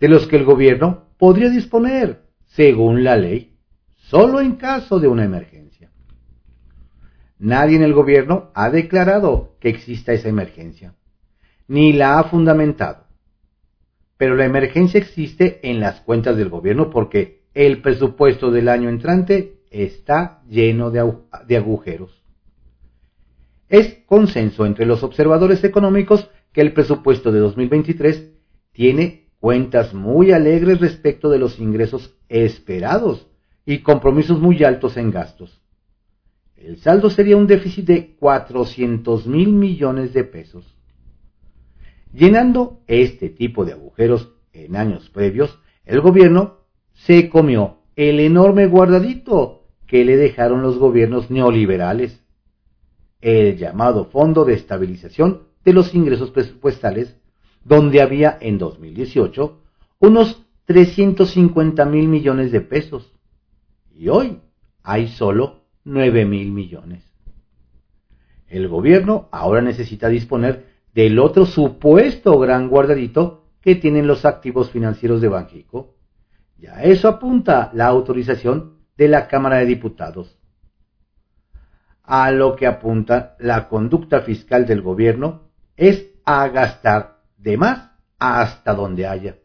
de 0.00 0.08
los 0.08 0.26
que 0.26 0.36
el 0.36 0.44
gobierno 0.44 1.08
podría 1.18 1.50
disponer, 1.50 2.24
según 2.46 3.04
la 3.04 3.16
ley, 3.16 3.56
solo 3.96 4.40
en 4.40 4.56
caso 4.56 5.00
de 5.00 5.08
una 5.08 5.24
emergencia. 5.24 5.90
Nadie 7.38 7.76
en 7.76 7.82
el 7.82 7.92
gobierno 7.92 8.50
ha 8.54 8.70
declarado 8.70 9.56
que 9.60 9.68
exista 9.68 10.12
esa 10.12 10.28
emergencia, 10.28 10.94
ni 11.68 11.92
la 11.92 12.18
ha 12.18 12.24
fundamentado. 12.24 13.04
Pero 14.16 14.36
la 14.36 14.44
emergencia 14.44 14.98
existe 14.98 15.60
en 15.68 15.80
las 15.80 16.00
cuentas 16.00 16.36
del 16.36 16.48
gobierno 16.48 16.90
porque 16.90 17.44
el 17.54 17.82
presupuesto 17.82 18.50
del 18.50 18.68
año 18.68 18.88
entrante 18.88 19.60
está 19.70 20.42
lleno 20.48 20.90
de, 20.90 21.56
agujeros. 21.56 22.22
Es 23.68 23.98
consenso 24.06 24.66
entre 24.66 24.86
los 24.86 25.02
observadores 25.02 25.64
económicos 25.64 26.30
que 26.52 26.60
el 26.60 26.72
presupuesto 26.72 27.32
de 27.32 27.40
2023 27.40 28.30
tiene 28.72 29.23
cuentas 29.44 29.92
muy 29.92 30.32
alegres 30.32 30.80
respecto 30.80 31.28
de 31.28 31.38
los 31.38 31.58
ingresos 31.58 32.16
esperados 32.30 33.28
y 33.66 33.80
compromisos 33.80 34.40
muy 34.40 34.64
altos 34.64 34.96
en 34.96 35.10
gastos. 35.10 35.60
El 36.56 36.78
saldo 36.78 37.10
sería 37.10 37.36
un 37.36 37.46
déficit 37.46 37.84
de 37.84 38.16
400 38.16 39.26
mil 39.26 39.52
millones 39.52 40.14
de 40.14 40.24
pesos. 40.24 40.78
Llenando 42.10 42.80
este 42.86 43.28
tipo 43.28 43.66
de 43.66 43.72
agujeros 43.72 44.32
en 44.54 44.76
años 44.76 45.10
previos, 45.10 45.60
el 45.84 46.00
gobierno 46.00 46.60
se 46.94 47.28
comió 47.28 47.80
el 47.96 48.20
enorme 48.20 48.66
guardadito 48.66 49.66
que 49.86 50.06
le 50.06 50.16
dejaron 50.16 50.62
los 50.62 50.78
gobiernos 50.78 51.30
neoliberales, 51.30 52.24
el 53.20 53.58
llamado 53.58 54.06
Fondo 54.06 54.46
de 54.46 54.54
Estabilización 54.54 55.48
de 55.66 55.74
los 55.74 55.94
Ingresos 55.94 56.30
Presupuestales, 56.30 57.18
donde 57.64 58.02
había 58.02 58.36
en 58.40 58.58
2018 58.58 59.60
unos 60.00 60.44
350 60.66 61.84
mil 61.86 62.08
millones 62.08 62.52
de 62.52 62.60
pesos 62.60 63.12
y 63.94 64.08
hoy 64.08 64.40
hay 64.82 65.08
solo 65.08 65.64
9 65.84 66.24
mil 66.24 66.52
millones. 66.52 67.04
El 68.48 68.68
gobierno 68.68 69.28
ahora 69.32 69.60
necesita 69.60 70.08
disponer 70.08 70.66
del 70.94 71.18
otro 71.18 71.44
supuesto 71.46 72.38
gran 72.38 72.68
guardadito 72.68 73.46
que 73.60 73.74
tienen 73.74 74.06
los 74.06 74.24
activos 74.24 74.70
financieros 74.70 75.20
de 75.20 75.28
Banjico. 75.28 75.96
Ya 76.58 76.82
eso 76.82 77.08
apunta 77.08 77.70
la 77.74 77.86
autorización 77.86 78.78
de 78.96 79.08
la 79.08 79.26
Cámara 79.26 79.56
de 79.56 79.66
Diputados. 79.66 80.38
A 82.02 82.30
lo 82.30 82.54
que 82.54 82.66
apunta 82.66 83.34
la 83.38 83.68
conducta 83.68 84.20
fiscal 84.20 84.66
del 84.66 84.82
gobierno 84.82 85.48
es 85.76 86.06
a 86.24 86.46
gastar 86.48 87.13
de 87.44 87.58
más 87.58 87.90
hasta 88.18 88.74
donde 88.74 89.06
haya 89.06 89.36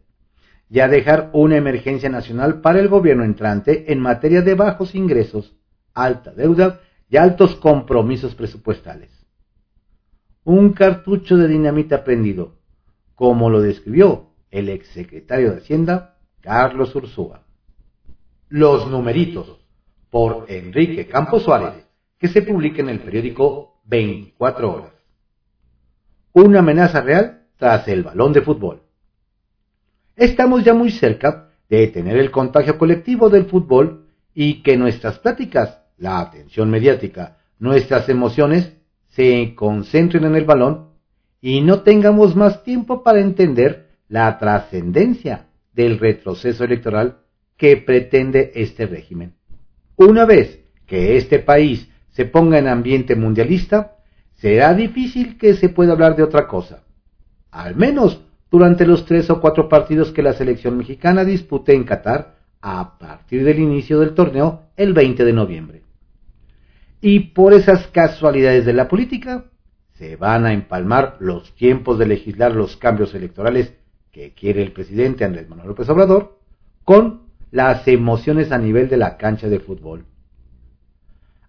y 0.69 0.79
a 0.79 0.87
dejar 0.87 1.31
una 1.33 1.57
emergencia 1.57 2.09
nacional 2.09 2.61
para 2.61 2.79
el 2.79 2.87
gobierno 2.87 3.23
entrante 3.23 3.91
en 3.91 3.99
materia 3.99 4.41
de 4.41 4.55
bajos 4.55 4.95
ingresos, 4.95 5.55
alta 5.93 6.31
deuda 6.31 6.79
y 7.09 7.17
altos 7.17 7.55
compromisos 7.55 8.35
presupuestales. 8.35 9.09
Un 10.43 10.73
cartucho 10.73 11.37
de 11.37 11.47
dinamita 11.47 12.03
prendido, 12.03 12.55
como 13.15 13.49
lo 13.49 13.61
describió 13.61 14.29
el 14.51 14.69
exsecretario 14.69 15.51
de 15.51 15.57
Hacienda, 15.57 16.17
Carlos 16.39 16.95
Ursúa. 16.95 17.43
Los 18.47 18.89
numeritos, 18.89 19.59
por 20.09 20.45
Enrique 20.47 21.07
Campos 21.07 21.43
Suárez, 21.43 21.85
que 22.17 22.27
se 22.27 22.41
publica 22.43 22.81
en 22.81 22.89
el 22.89 22.99
periódico 22.99 23.81
24 23.85 24.73
horas. 24.73 24.93
Una 26.33 26.59
amenaza 26.59 27.01
real 27.01 27.38
tras 27.59 27.87
el 27.89 28.03
balón 28.03 28.31
de 28.31 28.41
fútbol. 28.41 28.81
Estamos 30.15 30.63
ya 30.63 30.73
muy 30.73 30.91
cerca 30.91 31.51
de 31.69 31.87
tener 31.87 32.17
el 32.17 32.31
contagio 32.31 32.77
colectivo 32.77 33.29
del 33.29 33.45
fútbol 33.45 34.07
y 34.33 34.63
que 34.63 34.77
nuestras 34.77 35.19
pláticas, 35.19 35.81
la 35.97 36.21
atención 36.21 36.69
mediática, 36.69 37.37
nuestras 37.59 38.07
emociones 38.07 38.73
se 39.09 39.53
concentren 39.55 40.23
en 40.23 40.35
el 40.35 40.45
balón 40.45 40.89
y 41.41 41.59
no 41.61 41.81
tengamos 41.81 42.35
más 42.35 42.63
tiempo 42.63 43.03
para 43.03 43.19
entender 43.19 43.89
la 44.07 44.37
trascendencia 44.39 45.47
del 45.73 45.99
retroceso 45.99 46.63
electoral 46.63 47.19
que 47.57 47.75
pretende 47.75 48.53
este 48.55 48.85
régimen. 48.85 49.33
Una 49.97 50.23
vez 50.23 50.61
que 50.85 51.17
este 51.17 51.39
país 51.39 51.89
se 52.11 52.23
ponga 52.23 52.57
en 52.57 52.69
ambiente 52.69 53.17
mundialista, 53.17 53.97
será 54.35 54.73
difícil 54.73 55.37
que 55.37 55.55
se 55.55 55.67
pueda 55.67 55.91
hablar 55.91 56.15
de 56.15 56.23
otra 56.23 56.47
cosa. 56.47 56.83
Al 57.51 57.75
menos 57.75 58.21
durante 58.51 58.85
los 58.85 59.05
tres 59.05 59.29
o 59.29 59.39
cuatro 59.41 59.69
partidos 59.69 60.11
que 60.11 60.23
la 60.23 60.33
selección 60.33 60.77
mexicana 60.77 61.23
dispute 61.23 61.73
en 61.73 61.83
Qatar 61.83 62.37
a 62.61 62.97
partir 62.97 63.43
del 63.43 63.59
inicio 63.59 63.99
del 63.99 64.13
torneo 64.13 64.63
el 64.75 64.93
20 64.93 65.23
de 65.23 65.33
noviembre. 65.33 65.83
Y 67.01 67.19
por 67.31 67.53
esas 67.53 67.87
casualidades 67.87 68.65
de 68.65 68.73
la 68.73 68.87
política, 68.87 69.45
se 69.93 70.15
van 70.15 70.45
a 70.45 70.53
empalmar 70.53 71.17
los 71.19 71.53
tiempos 71.55 71.99
de 71.99 72.07
legislar 72.07 72.55
los 72.55 72.77
cambios 72.77 73.13
electorales 73.13 73.73
que 74.11 74.33
quiere 74.33 74.61
el 74.61 74.71
presidente 74.71 75.25
Andrés 75.25 75.49
Manuel 75.49 75.69
López 75.69 75.89
Obrador 75.89 76.39
con 76.83 77.23
las 77.51 77.87
emociones 77.87 78.51
a 78.51 78.57
nivel 78.57 78.89
de 78.89 78.97
la 78.97 79.17
cancha 79.17 79.47
de 79.47 79.59
fútbol. 79.59 80.05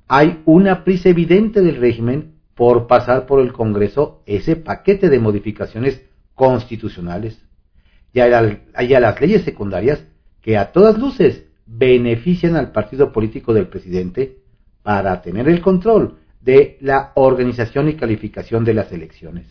Hay 0.08 0.42
una 0.44 0.82
prisa 0.82 1.08
evidente 1.08 1.62
del 1.62 1.76
régimen 1.76 2.39
por 2.60 2.86
pasar 2.86 3.24
por 3.24 3.40
el 3.40 3.54
Congreso 3.54 4.22
ese 4.26 4.54
paquete 4.54 5.08
de 5.08 5.18
modificaciones 5.18 6.04
constitucionales 6.34 7.42
y 8.12 8.20
a, 8.20 8.28
las 8.28 9.18
leyes 9.18 9.44
secundarias 9.44 10.04
que 10.42 10.58
a 10.58 10.70
todas 10.70 10.98
luces 10.98 11.46
benefician 11.64 12.56
al 12.56 12.70
partido 12.70 13.12
político 13.12 13.54
del 13.54 13.68
presidente 13.68 14.40
para 14.82 15.22
tener 15.22 15.48
el 15.48 15.62
control 15.62 16.18
de 16.42 16.76
la 16.82 17.12
organización 17.14 17.88
y 17.88 17.94
calificación 17.94 18.62
de 18.62 18.74
las 18.74 18.92
elecciones. 18.92 19.46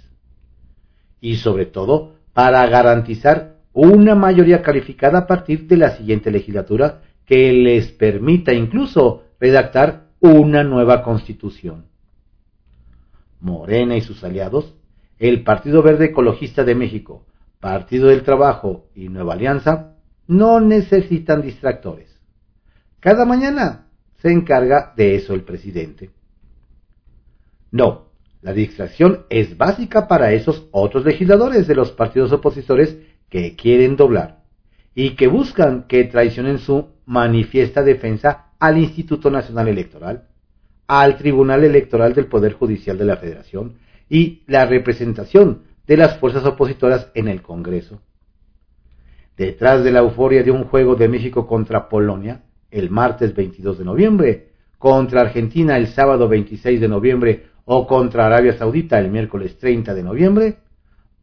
Y 1.20 1.38
sobre 1.38 1.66
todo, 1.66 2.14
para 2.34 2.64
garantizar 2.68 3.56
una 3.74 4.14
mayoría 4.14 4.62
calificada 4.62 5.18
a 5.18 5.26
partir 5.26 5.66
de 5.66 5.78
la 5.78 5.98
siguiente 5.98 6.30
legislatura 6.30 7.02
que 7.26 7.54
les 7.54 7.88
permita 7.88 8.54
incluso 8.54 9.24
redactar 9.40 10.10
una 10.20 10.64
nueva 10.64 11.02
constitución. 11.02 11.89
Morena 13.40 13.96
y 13.96 14.02
sus 14.02 14.24
aliados, 14.24 14.76
el 15.18 15.44
Partido 15.44 15.82
Verde 15.82 16.06
Ecologista 16.06 16.64
de 16.64 16.76
México, 16.76 17.26
Partido 17.60 18.08
del 18.08 18.24
Trabajo 18.24 18.88
y 18.96 19.10
Nueva 19.10 19.34
Alianza 19.34 19.96
no 20.28 20.60
necesitan 20.60 21.42
distractores. 21.42 22.20
Cada 23.00 23.26
mañana 23.26 23.88
se 24.22 24.32
encarga 24.32 24.94
de 24.96 25.16
eso 25.16 25.34
el 25.34 25.44
presidente. 25.44 26.12
No, 27.72 28.10
la 28.42 28.54
distracción 28.54 29.26
es 29.30 29.58
básica 29.58 30.08
para 30.08 30.32
esos 30.32 30.68
otros 30.72 31.06
legisladores 31.06 31.68
de 31.68 31.76
los 31.76 31.92
partidos 31.92 32.32
opositores 32.32 32.98
que 33.30 33.56
quieren 33.56 33.96
doblar 33.96 34.44
y 34.96 35.16
que 35.16 35.28
buscan 35.28 35.84
que 35.88 36.06
traicionen 36.06 36.60
su 36.60 36.90
manifiesta 37.06 37.84
defensa 37.84 38.54
al 38.60 38.78
Instituto 38.78 39.30
Nacional 39.30 39.68
Electoral, 39.68 40.29
al 40.90 41.18
Tribunal 41.18 41.64
Electoral 41.64 42.16
del 42.16 42.26
Poder 42.26 42.54
Judicial 42.54 42.98
de 42.98 43.06
la 43.06 43.18
Federación 43.18 43.76
y 44.10 44.42
la 44.48 44.66
representación 44.66 45.62
de 45.86 45.98
las 45.98 46.18
fuerzas 46.18 46.44
opositoras 46.46 47.12
en 47.14 47.28
el 47.28 47.44
Congreso. 47.44 48.02
Detrás 49.38 49.84
de 49.84 49.92
la 49.92 50.00
euforia 50.00 50.42
de 50.42 50.50
un 50.50 50.64
juego 50.64 50.96
de 50.96 51.08
México 51.08 51.46
contra 51.46 51.90
Polonia, 51.90 52.42
el 52.72 52.90
martes 52.90 53.36
22 53.36 53.78
de 53.78 53.86
noviembre, 53.86 54.48
contra 54.80 55.22
Argentina 55.22 55.78
el 55.78 55.90
sábado 55.90 56.28
26 56.28 56.82
de 56.82 56.88
noviembre 56.88 57.44
o 57.66 57.86
contra 57.86 58.26
Arabia 58.26 58.58
Saudita 58.58 58.98
el 58.98 59.12
miércoles 59.12 59.60
30 59.60 59.94
de 59.94 60.02
noviembre, 60.02 60.58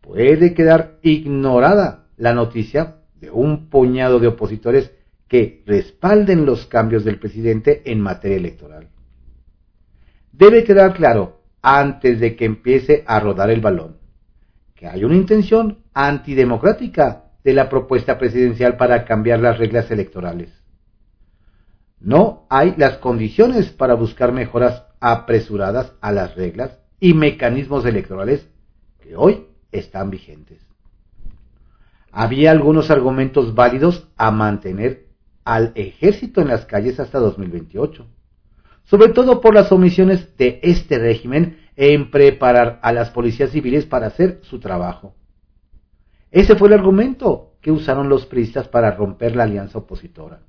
puede 0.00 0.55
quedar 0.55 0.98
ignorada 1.02 2.07
la 2.16 2.35
noticia 2.35 2.98
de 3.16 3.33
un 3.33 3.68
puñado 3.68 4.20
de 4.20 4.29
opositores 4.29 4.92
que 5.26 5.64
respalden 5.66 6.46
los 6.46 6.66
cambios 6.66 7.05
del 7.05 7.18
presidente 7.18 7.83
en 7.85 8.00
materia 8.00 8.37
electoral. 8.37 8.90
Debe 10.38 10.64
quedar 10.64 10.92
claro, 10.92 11.40
antes 11.62 12.20
de 12.20 12.37
que 12.37 12.44
empiece 12.44 13.05
a 13.07 13.20
rodar 13.20 13.49
el 13.49 13.62
balón, 13.62 13.96
que 14.75 14.87
hay 14.87 15.03
una 15.03 15.16
intención 15.16 15.79
antidemocrática 15.94 17.31
de 17.42 17.55
la 17.55 17.70
propuesta 17.70 18.18
presidencial 18.18 18.77
para 18.77 19.07
cambiar 19.07 19.40
las 19.40 19.57
reglas 19.57 19.90
electorales. 19.90 20.53
No 22.01 22.46
hay 22.51 22.75
las 22.77 22.99
condiciones 22.99 23.70
para 23.70 23.94
buscar 23.94 24.33
mejoras 24.33 24.85
apresuradas 25.01 25.94
a 26.03 26.12
las 26.12 26.35
reglas 26.35 26.81
y 27.01 27.14
mecanismos 27.14 27.87
electorales 27.87 28.46
que 29.01 29.16
hoy 29.16 29.46
están 29.72 30.11
vigentes. 30.11 30.61
Había 32.12 32.51
algunos 32.51 32.90
argumentos 32.90 33.55
válidos 33.55 34.07
a 34.18 34.31
mantener 34.31 35.07
al 35.44 35.72
ejército 35.77 36.42
en 36.42 36.49
las 36.49 36.66
calles 36.66 37.01
hasta 37.01 37.20
2028, 37.20 38.07
sobre 38.87 39.09
todo 39.11 39.40
por 39.40 39.55
las 39.55 39.70
omisiones 39.72 40.37
de 40.37 40.61
este 40.62 40.99
régimen 40.99 41.59
en 41.77 42.11
preparar 42.11 42.81
a 42.83 42.92
las 42.92 43.11
policías 43.11 43.51
civiles 43.51 43.85
para 43.85 44.07
hacer 44.07 44.40
su 44.42 44.59
trabajo. 44.59 45.14
Ese 46.31 46.57
fue 46.57 46.68
el 46.68 46.75
argumento 46.75 47.53
que 47.61 47.70
usaron 47.70 48.09
los 48.09 48.27
priistas 48.27 48.68
para 48.68 48.92
romper 48.92 49.37
la 49.37 49.44
alianza 49.44 49.79
opositora. 49.79 50.40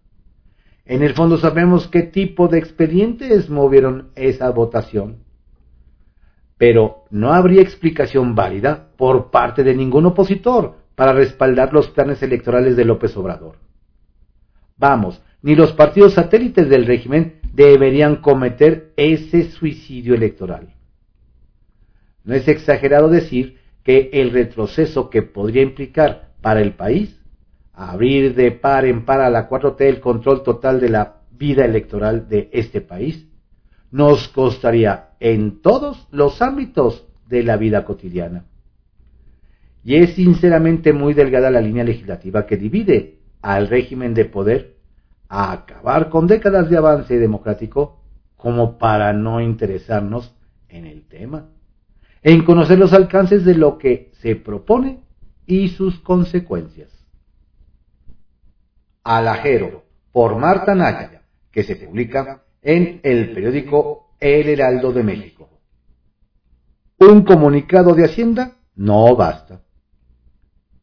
En 0.86 1.04
el 1.04 1.14
fondo 1.14 1.38
sabemos 1.38 1.88
qué 1.88 2.04
tipo 2.04 2.48
de 2.48 2.60
expedientes 2.60 3.50
movieron 3.50 4.12
esa 4.16 4.50
votación. 4.52 5.18
Pero 6.58 7.06
no 7.10 7.34
habría 7.34 7.62
explicación 7.62 8.36
válida 8.36 8.90
por 8.98 9.30
parte 9.32 9.64
de 9.64 9.76
ningún 9.76 10.06
opositor 10.06 10.78
para 10.96 11.14
respaldar 11.14 11.74
los 11.74 11.90
planes 11.90 12.24
electorales 12.24 12.76
de 12.76 12.86
López 12.86 13.16
Obrador. 13.18 13.58
Vamos, 14.78 15.22
ni 15.42 15.56
los 15.56 15.74
partidos 15.74 16.14
satélites 16.14 16.70
del 16.70 16.86
régimen 16.86 17.37
deberían 17.58 18.18
cometer 18.18 18.94
ese 18.98 19.50
suicidio 19.50 20.14
electoral. 20.14 20.76
No 22.24 22.36
es 22.36 22.48
exagerado 22.48 23.10
decir 23.10 23.58
que 23.84 24.12
el 24.14 24.30
retroceso 24.30 25.10
que 25.10 25.24
podría 25.24 25.64
implicar 25.64 26.34
para 26.42 26.62
el 26.62 26.74
país 26.74 27.20
abrir 27.74 28.36
de 28.36 28.52
par 28.52 28.86
en 28.86 29.06
par 29.06 29.22
a 29.22 29.32
la 29.32 29.50
4T 29.50 29.82
el 29.82 30.00
control 30.00 30.44
total 30.44 30.80
de 30.80 30.90
la 30.90 31.22
vida 31.32 31.66
electoral 31.66 32.30
de 32.30 32.50
este 32.54 32.82
país, 32.82 33.28
nos 33.92 34.28
costaría 34.28 35.10
en 35.20 35.62
todos 35.62 36.08
los 36.12 36.42
ámbitos 36.44 37.08
de 37.28 37.42
la 37.42 37.58
vida 37.58 37.86
cotidiana. 37.86 38.46
Y 39.84 39.96
es 39.96 40.14
sinceramente 40.14 40.94
muy 40.94 41.14
delgada 41.16 41.50
la 41.50 41.62
línea 41.62 41.84
legislativa 41.84 42.46
que 42.46 42.58
divide 42.58 43.20
al 43.42 43.68
régimen 43.68 44.14
de 44.14 44.26
poder 44.26 44.77
a 45.30 45.52
acabar 45.52 46.10
con 46.10 46.28
décadas 46.28 46.70
de 46.70 46.78
avance 46.78 47.18
democrático 47.18 48.02
como 48.36 48.78
para 48.78 49.14
no 49.14 49.42
interesarnos 49.42 50.36
en 50.70 50.86
el 50.86 51.08
tema, 51.08 51.50
en 52.22 52.44
conocer 52.44 52.78
los 52.78 52.94
alcances 52.94 53.46
de 53.46 53.56
lo 53.56 53.78
que 53.78 54.12
se 54.22 54.36
propone 54.36 55.04
y 55.46 55.70
sus 55.70 56.00
consecuencias. 56.00 56.92
Alajero, 59.04 59.86
por 60.12 60.36
Marta 60.36 60.76
Naya, 60.76 61.24
que 61.52 61.64
se 61.64 61.76
publica 61.76 62.44
en 62.62 63.00
el 63.04 63.34
periódico 63.34 64.14
El 64.20 64.50
Heraldo 64.50 64.92
de 64.92 65.04
México. 65.04 65.50
Un 67.00 67.24
comunicado 67.24 67.94
de 67.94 68.06
Hacienda 68.06 68.58
no 68.76 69.16
basta. 69.16 69.62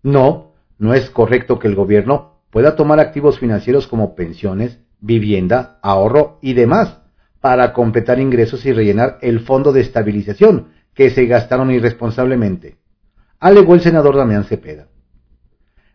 No, 0.02 0.54
no 0.78 0.94
es 0.94 1.10
correcto 1.10 1.58
que 1.58 1.68
el 1.68 1.74
gobierno 1.74 2.33
pueda 2.54 2.76
tomar 2.76 3.00
activos 3.00 3.40
financieros 3.40 3.88
como 3.88 4.14
pensiones, 4.14 4.78
vivienda, 5.00 5.80
ahorro 5.82 6.38
y 6.40 6.54
demás 6.54 7.00
para 7.40 7.72
completar 7.72 8.20
ingresos 8.20 8.64
y 8.64 8.72
rellenar 8.72 9.18
el 9.22 9.40
fondo 9.40 9.72
de 9.72 9.80
estabilización 9.80 10.68
que 10.94 11.10
se 11.10 11.26
gastaron 11.26 11.72
irresponsablemente, 11.72 12.76
alegó 13.40 13.74
el 13.74 13.80
senador 13.80 14.16
Damián 14.16 14.44
Cepeda. 14.44 14.86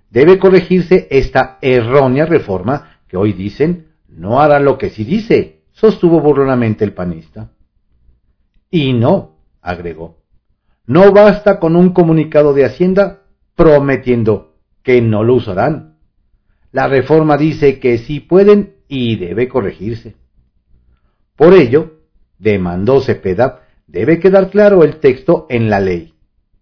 Debe 0.09 0.37
corregirse 0.37 1.07
esta 1.11 1.59
errónea 1.61 2.25
reforma 2.25 2.99
que 3.07 3.15
hoy 3.15 3.31
dicen 3.31 3.93
no 4.09 4.41
hará 4.41 4.59
lo 4.59 4.77
que 4.77 4.89
sí 4.89 5.05
dice, 5.05 5.61
sostuvo 5.71 6.19
burlonamente 6.19 6.83
el 6.83 6.91
panista. 6.91 7.51
Y 8.69 8.91
no, 8.91 9.37
agregó, 9.61 10.23
no 10.85 11.13
basta 11.13 11.57
con 11.57 11.77
un 11.77 11.93
comunicado 11.93 12.53
de 12.53 12.65
Hacienda 12.65 13.21
prometiendo 13.55 14.57
que 14.83 15.01
no 15.01 15.23
lo 15.23 15.35
usarán. 15.35 15.88
La 16.71 16.87
reforma 16.87 17.37
dice 17.37 17.79
que 17.79 17.97
sí 17.97 18.19
pueden 18.19 18.75
y 18.87 19.15
debe 19.15 19.47
corregirse. 19.47 20.15
Por 21.35 21.53
ello, 21.53 21.99
demandó 22.37 23.01
Cepeda, 23.01 23.61
debe 23.87 24.19
quedar 24.19 24.49
claro 24.49 24.83
el 24.83 24.97
texto 24.97 25.47
en 25.49 25.69
la 25.69 25.79
ley, 25.79 26.13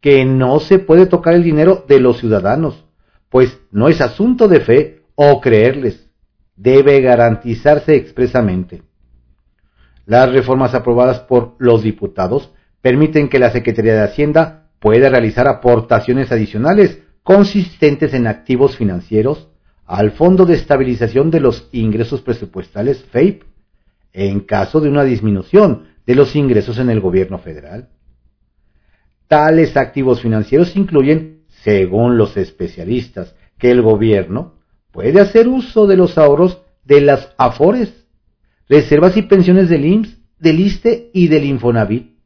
que 0.01 0.23
no 0.23 0.59
se 0.59 0.79
puede 0.79 1.07
tocar 1.07 1.33
el 1.33 1.43
dinero 1.43 1.83
de 1.87 1.99
los 1.99 2.19
ciudadanos, 2.19 2.85
pues 3.29 3.59
no 3.71 3.89
es 3.89 4.01
asunto 4.01 4.47
de 4.47 4.61
fe 4.61 5.01
o 5.15 5.41
creerles, 5.41 6.09
debe 6.55 7.01
garantizarse 7.01 7.95
expresamente. 7.95 8.83
Las 10.05 10.31
reformas 10.31 10.73
aprobadas 10.73 11.19
por 11.19 11.55
los 11.59 11.83
diputados 11.83 12.53
permiten 12.81 13.27
que 13.27 13.39
la 13.39 13.51
Secretaría 13.51 13.93
de 13.93 14.03
Hacienda 14.03 14.69
pueda 14.79 15.09
realizar 15.09 15.47
aportaciones 15.47 16.31
adicionales 16.31 17.01
consistentes 17.23 18.13
en 18.13 18.27
activos 18.27 18.77
financieros 18.77 19.49
al 19.87 20.11
Fondo 20.11 20.45
de 20.45 20.53
Estabilización 20.53 21.31
de 21.31 21.39
los 21.39 21.69
Ingresos 21.71 22.21
Presupuestales 22.21 23.03
FEIP 23.05 23.43
en 24.11 24.41
caso 24.41 24.81
de 24.81 24.89
una 24.89 25.03
disminución 25.03 25.87
de 26.05 26.15
los 26.15 26.35
ingresos 26.35 26.77
en 26.77 26.89
el 26.89 26.99
gobierno 26.99 27.39
federal. 27.39 27.89
Tales 29.27 29.77
activos 29.77 30.21
financieros 30.21 30.75
incluyen, 30.75 31.43
según 31.63 32.17
los 32.17 32.35
especialistas, 32.37 33.35
que 33.57 33.71
el 33.71 33.81
gobierno 33.81 34.55
puede 34.91 35.21
hacer 35.21 35.47
uso 35.47 35.87
de 35.87 35.97
los 35.97 36.17
ahorros 36.17 36.61
de 36.83 37.01
las 37.01 37.33
AFORES, 37.37 38.07
reservas 38.69 39.15
y 39.17 39.23
pensiones 39.23 39.69
del 39.69 39.85
IMSS, 39.85 40.17
del 40.39 40.59
ISTE 40.59 41.11
y 41.13 41.27
del 41.27 41.45
Infonavit. 41.45 42.17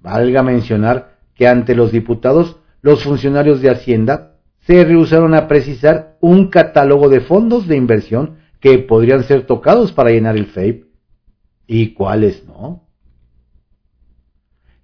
Valga 0.00 0.42
mencionar 0.42 1.18
que 1.34 1.46
ante 1.48 1.74
los 1.74 1.92
diputados, 1.92 2.56
los 2.82 3.02
funcionarios 3.02 3.60
de 3.60 3.70
Hacienda 3.70 4.29
se 4.60 4.84
rehusaron 4.84 5.34
a 5.34 5.48
precisar 5.48 6.16
un 6.20 6.48
catálogo 6.48 7.08
de 7.08 7.20
fondos 7.20 7.66
de 7.66 7.76
inversión 7.76 8.38
que 8.60 8.78
podrían 8.78 9.24
ser 9.24 9.46
tocados 9.46 9.92
para 9.92 10.10
llenar 10.10 10.36
el 10.36 10.46
FEIP 10.46 10.84
y 11.66 11.94
cuáles 11.94 12.44
no. 12.46 12.86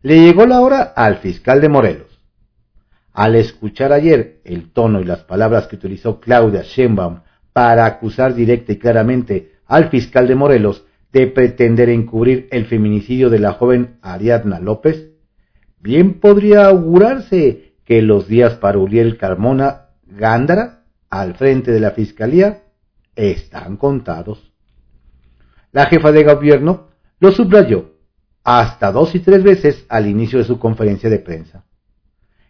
Le 0.03 0.21
llegó 0.21 0.47
la 0.47 0.61
hora 0.61 0.83
al 0.83 1.17
fiscal 1.17 1.61
de 1.61 1.69
Morelos. 1.69 2.21
Al 3.13 3.35
escuchar 3.35 3.93
ayer 3.93 4.41
el 4.45 4.73
tono 4.73 5.01
y 5.01 5.05
las 5.05 5.25
palabras 5.25 5.67
que 5.67 5.77
utilizó 5.77 6.21
Claudia 6.21 6.63
Sheinbaum 6.63 7.21
para 7.53 7.87
acusar 7.87 8.35
directa 8.35 8.73
y 8.73 8.79
claramente 8.79 9.53
al 9.67 9.89
fiscal 9.89 10.29
de 10.29 10.35
Morelos 10.35 10.85
de 11.13 11.27
pretender 11.27 11.89
encubrir 11.89 12.47
el 12.51 12.67
feminicidio 12.67 13.31
de 13.31 13.39
la 13.39 13.53
joven 13.53 13.97
Ariadna 14.03 14.61
López, 14.61 15.13
bien 15.81 16.21
podría 16.21 16.67
augurarse 16.67 17.75
que 17.87 18.03
los 18.03 18.29
días 18.29 18.55
para 18.55 18.79
Uriel 18.79 19.17
Carmona 19.17 19.87
Gándara, 20.07 20.83
al 21.09 21.35
frente 21.37 21.71
de 21.71 21.81
la 21.81 21.93
fiscalía, 21.93 22.65
están 23.15 23.77
contados. 23.77 24.53
La 25.73 25.87
jefa 25.87 26.13
de 26.13 26.25
gobierno 26.25 26.89
lo 27.21 27.33
subrayó 27.33 27.95
hasta 28.45 28.93
dos 28.93 29.15
y 29.15 29.21
tres 29.21 29.43
veces 29.43 29.87
al 29.89 30.07
inicio 30.07 30.39
de 30.39 30.45
su 30.45 30.59
conferencia 30.59 31.09
de 31.09 31.21
prensa. 31.21 31.65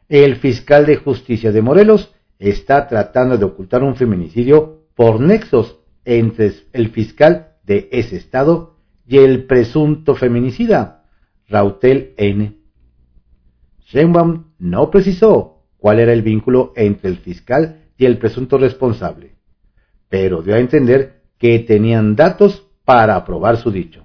El 0.09 0.37
fiscal 0.37 0.87
de 0.87 0.97
justicia 0.97 1.53
de 1.53 1.63
Morelos 1.63 2.15
está 2.39 2.87
tratando 2.89 3.39
de 3.39 3.45
ocultar 3.45 3.83
un 3.83 3.97
feminicidio 3.97 4.85
por 4.95 5.21
nexos 5.21 5.79
entre 6.05 6.53
el 6.73 6.91
fiscal 6.91 7.57
de 7.65 7.89
ese 7.93 8.17
estado 8.17 8.77
y 9.07 9.19
el 9.19 9.45
presunto 9.47 10.15
feminicida, 10.15 11.05
Rautel 11.49 12.15
N. 12.17 12.56
Sheinbaum 13.87 14.45
no 14.59 14.91
precisó 14.91 15.63
cuál 15.79 16.01
era 16.01 16.13
el 16.13 16.23
vínculo 16.23 16.73
entre 16.77 17.11
el 17.11 17.19
fiscal 17.19 17.85
y 17.97 18.05
el 18.05 18.19
presunto 18.19 18.59
responsable, 18.59 19.37
pero 20.09 20.43
dio 20.43 20.55
a 20.55 20.59
entender 20.59 21.23
que 21.39 21.61
tenían 21.61 22.17
datos 22.17 22.67
para 22.85 23.17
aprobar 23.17 23.57
su 23.59 23.71
dicho. 23.71 24.05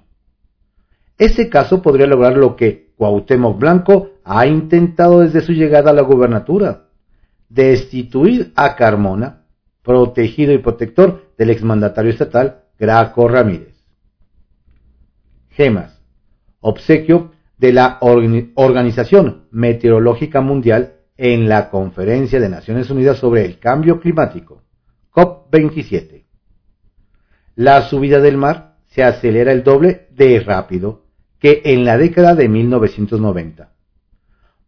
Ese 1.18 1.48
caso 1.48 1.82
podría 1.82 2.06
lograr 2.06 2.36
lo 2.36 2.56
que 2.56 2.92
Cuauhtémoc 2.96 3.58
Blanco 3.58 4.12
ha 4.24 4.46
intentado 4.46 5.20
desde 5.20 5.40
su 5.40 5.52
llegada 5.52 5.90
a 5.90 5.94
la 5.94 6.02
gubernatura, 6.02 6.88
destituir 7.48 8.52
a 8.54 8.76
Carmona, 8.76 9.44
protegido 9.82 10.52
y 10.52 10.58
protector 10.58 11.32
del 11.36 11.50
exmandatario 11.50 12.12
estatal 12.12 12.62
Graco 12.78 13.26
Ramírez. 13.28 13.82
Gemas. 15.50 16.00
Obsequio 16.60 17.31
de 17.62 17.72
la 17.72 17.98
Organización 18.00 19.44
Meteorológica 19.52 20.40
Mundial 20.40 20.94
en 21.16 21.48
la 21.48 21.70
Conferencia 21.70 22.40
de 22.40 22.48
Naciones 22.48 22.90
Unidas 22.90 23.18
sobre 23.18 23.44
el 23.44 23.60
Cambio 23.60 24.00
Climático, 24.00 24.64
COP27. 25.12 26.24
La 27.54 27.82
subida 27.82 28.18
del 28.18 28.36
mar 28.36 28.78
se 28.88 29.04
acelera 29.04 29.52
el 29.52 29.62
doble 29.62 30.08
de 30.10 30.40
rápido 30.40 31.04
que 31.38 31.62
en 31.66 31.84
la 31.84 31.96
década 31.96 32.34
de 32.34 32.48
1990, 32.48 33.72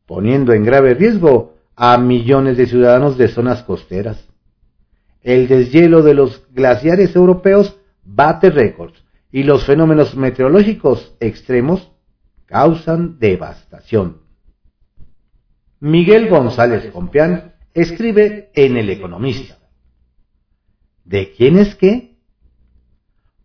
poniendo 0.07 0.53
en 0.53 0.65
grave 0.65 0.95
riesgo 0.95 1.57
a 1.75 1.99
millones 1.99 2.57
de 2.57 2.69
ciudadanos 2.69 3.19
de 3.19 3.27
zonas 3.27 3.65
costeras. 3.65 4.25
El 5.21 5.49
deshielo 5.49 6.05
de 6.05 6.15
los 6.15 6.47
glaciares 6.53 7.17
europeos 7.17 7.77
bate 8.05 8.51
récords 8.51 9.03
y 9.33 9.43
los 9.43 9.67
fenómenos 9.67 10.15
meteorológicos 10.15 11.17
extremos 11.19 11.91
causan 12.47 13.19
devastación. 13.19 14.23
Miguel 15.81 16.29
González 16.29 16.91
Compián 16.93 17.55
escribe 17.75 18.51
en 18.55 18.77
El 18.77 18.89
Economista. 18.91 19.59
¿De 21.05 21.33
quién 21.33 21.59
es 21.59 21.75
qué? 21.75 22.17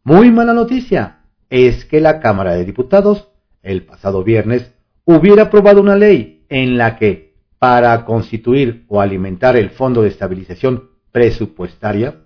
Muy 0.04 0.32
mala 0.32 0.54
noticia 0.54 1.26
es 1.50 1.86
que 1.86 2.00
la 2.00 2.20
Cámara 2.20 2.54
de 2.54 2.64
Diputados, 2.64 3.30
el 3.62 3.86
pasado 3.86 4.24
viernes, 4.24 4.74
hubiera 5.04 5.44
aprobado 5.44 5.82
una 5.82 5.96
ley 5.96 6.46
en 6.50 6.78
la 6.78 6.96
que, 6.98 7.36
para 7.58 8.06
constituir 8.06 8.86
o 8.88 9.02
alimentar 9.02 9.58
el 9.58 9.72
Fondo 9.72 10.02
de 10.02 10.10
Estabilización 10.10 10.92
Presupuestaria, 11.12 12.22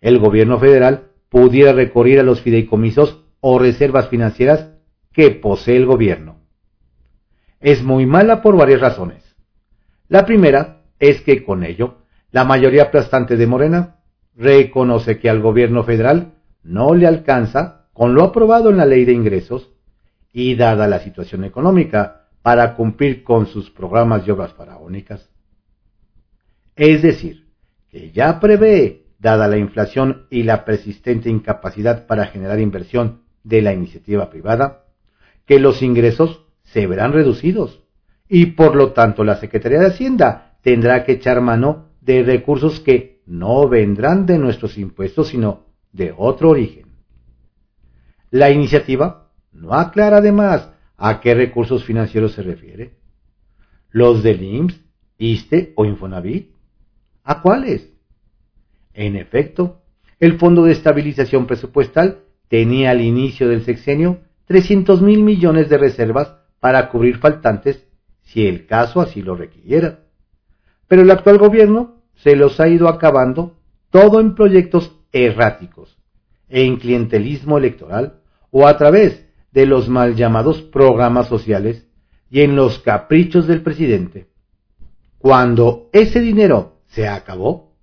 el 0.00 0.18
gobierno 0.18 0.60
federal 0.60 1.10
pudiera 1.28 1.72
recurrir 1.72 2.20
a 2.20 2.22
los 2.22 2.40
fideicomisos 2.40 3.24
o 3.40 3.58
reservas 3.58 4.08
financieras 4.08 4.77
que 5.18 5.32
posee 5.32 5.76
el 5.76 5.84
gobierno. 5.84 6.36
Es 7.58 7.82
muy 7.82 8.06
mala 8.06 8.40
por 8.40 8.56
varias 8.56 8.80
razones. 8.80 9.24
La 10.06 10.24
primera 10.24 10.82
es 11.00 11.22
que 11.22 11.42
con 11.42 11.64
ello, 11.64 12.02
la 12.30 12.44
mayoría 12.44 12.84
aplastante 12.84 13.36
de 13.36 13.48
Morena 13.48 13.96
reconoce 14.36 15.18
que 15.18 15.28
al 15.28 15.40
gobierno 15.40 15.82
federal 15.82 16.34
no 16.62 16.94
le 16.94 17.08
alcanza 17.08 17.88
con 17.92 18.14
lo 18.14 18.22
aprobado 18.22 18.70
en 18.70 18.76
la 18.76 18.86
ley 18.86 19.04
de 19.04 19.12
ingresos 19.12 19.72
y 20.32 20.54
dada 20.54 20.86
la 20.86 21.00
situación 21.00 21.42
económica 21.42 22.28
para 22.42 22.76
cumplir 22.76 23.24
con 23.24 23.46
sus 23.46 23.72
programas 23.72 24.24
y 24.24 24.30
obras 24.30 24.52
faraónicas. 24.52 25.28
Es 26.76 27.02
decir, 27.02 27.48
que 27.90 28.12
ya 28.12 28.38
prevé, 28.38 29.06
dada 29.18 29.48
la 29.48 29.58
inflación 29.58 30.28
y 30.30 30.44
la 30.44 30.64
persistente 30.64 31.28
incapacidad 31.28 32.06
para 32.06 32.26
generar 32.26 32.60
inversión 32.60 33.22
de 33.42 33.62
la 33.62 33.72
iniciativa 33.72 34.30
privada, 34.30 34.84
que 35.48 35.58
los 35.58 35.80
ingresos 35.82 36.44
se 36.62 36.86
verán 36.86 37.14
reducidos 37.14 37.82
y 38.28 38.46
por 38.46 38.76
lo 38.76 38.92
tanto 38.92 39.24
la 39.24 39.36
Secretaría 39.36 39.80
de 39.80 39.86
Hacienda 39.86 40.58
tendrá 40.62 41.04
que 41.04 41.12
echar 41.12 41.40
mano 41.40 41.88
de 42.02 42.22
recursos 42.22 42.80
que 42.80 43.22
no 43.24 43.66
vendrán 43.66 44.26
de 44.26 44.38
nuestros 44.38 44.76
impuestos 44.76 45.28
sino 45.28 45.64
de 45.90 46.14
otro 46.14 46.50
origen. 46.50 46.88
La 48.30 48.50
iniciativa 48.50 49.30
no 49.50 49.72
aclara 49.72 50.18
además 50.18 50.68
a 50.98 51.18
qué 51.20 51.32
recursos 51.34 51.82
financieros 51.82 52.32
se 52.32 52.42
refiere. 52.42 52.98
¿Los 53.90 54.22
del 54.22 54.42
IMSS, 54.42 54.80
ISTE 55.16 55.72
o 55.76 55.86
Infonavit? 55.86 56.52
¿A 57.24 57.40
cuáles? 57.40 57.90
En 58.92 59.16
efecto, 59.16 59.80
el 60.20 60.38
Fondo 60.38 60.64
de 60.64 60.72
Estabilización 60.72 61.46
Presupuestal 61.46 62.24
tenía 62.48 62.90
al 62.90 63.00
inicio 63.00 63.48
del 63.48 63.64
sexenio 63.64 64.20
300 64.48 65.02
mil 65.02 65.22
millones 65.22 65.68
de 65.68 65.76
reservas 65.76 66.34
para 66.58 66.88
cubrir 66.88 67.18
faltantes 67.18 67.86
si 68.22 68.46
el 68.46 68.66
caso 68.66 69.00
así 69.00 69.22
lo 69.22 69.36
requiriera. 69.36 70.00
Pero 70.88 71.02
el 71.02 71.10
actual 71.10 71.38
gobierno 71.38 72.02
se 72.16 72.34
los 72.34 72.58
ha 72.58 72.66
ido 72.66 72.88
acabando 72.88 73.58
todo 73.90 74.20
en 74.20 74.34
proyectos 74.34 74.96
erráticos, 75.12 75.98
en 76.48 76.76
clientelismo 76.76 77.58
electoral 77.58 78.20
o 78.50 78.66
a 78.66 78.76
través 78.78 79.26
de 79.52 79.66
los 79.66 79.88
mal 79.88 80.16
llamados 80.16 80.62
programas 80.62 81.28
sociales 81.28 81.86
y 82.30 82.40
en 82.40 82.56
los 82.56 82.78
caprichos 82.78 83.46
del 83.46 83.62
presidente. 83.62 84.28
Cuando 85.18 85.90
ese 85.92 86.20
dinero 86.20 86.80
se 86.86 87.06
acabó, 87.06 87.74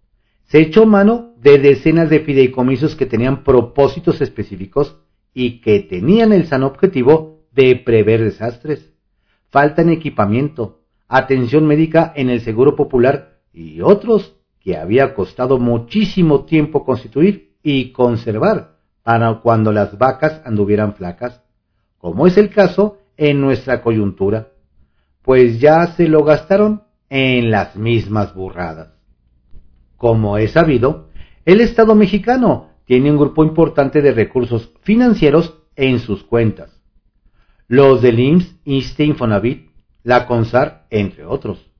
se 0.45 0.62
echó 0.62 0.86
mano 0.86 1.34
de 1.38 1.60
decenas 1.60 2.10
de 2.10 2.21
fideicomisos 2.21 2.95
que 2.95 3.06
tenían 3.06 3.43
propósitos 3.43 4.21
específicos 4.21 4.99
y 5.35 5.59
que 5.59 5.81
tenían 5.81 6.31
el 6.31 6.47
sano 6.47 6.65
objetivo 6.67 7.41
de 7.51 7.75
prever 7.75 8.23
desastres, 8.23 8.93
falta 9.49 9.81
en 9.81 9.89
equipamiento, 9.89 10.79
atención 11.09 11.67
médica 11.67 12.11
en 12.15 12.29
el 12.29 12.39
Seguro 12.39 12.75
Popular 12.75 13.41
y 13.53 13.81
otros 13.81 14.37
que 14.61 14.77
había 14.77 15.13
costado 15.13 15.59
muchísimo 15.59 16.45
tiempo 16.45 16.85
constituir 16.85 17.57
y 17.61 17.91
conservar 17.91 18.77
para 19.03 19.41
cuando 19.41 19.73
las 19.73 19.97
vacas 19.97 20.41
anduvieran 20.45 20.95
flacas, 20.95 21.41
como 21.97 22.27
es 22.27 22.37
el 22.37 22.49
caso 22.49 22.99
en 23.17 23.41
nuestra 23.41 23.81
coyuntura, 23.81 24.53
pues 25.21 25.59
ya 25.59 25.85
se 25.87 26.07
lo 26.07 26.23
gastaron 26.23 26.83
en 27.09 27.51
las 27.51 27.75
mismas 27.75 28.33
burradas. 28.33 28.93
Como 29.97 30.37
es 30.37 30.51
sabido, 30.51 31.09
el 31.43 31.59
Estado 31.59 31.93
mexicano 31.93 32.69
tiene 32.85 33.11
un 33.11 33.17
grupo 33.17 33.43
importante 33.43 34.01
de 34.01 34.11
recursos 34.11 34.71
financieros 34.81 35.55
en 35.75 35.99
sus 35.99 36.23
cuentas. 36.23 36.81
Los 37.67 38.01
del 38.01 38.19
IMSS, 38.19 38.55
ISTE, 38.63 39.05
Infonavit, 39.05 39.69
la 40.03 40.27
CONSAR, 40.27 40.85
entre 40.91 41.25
otros. 41.25 41.71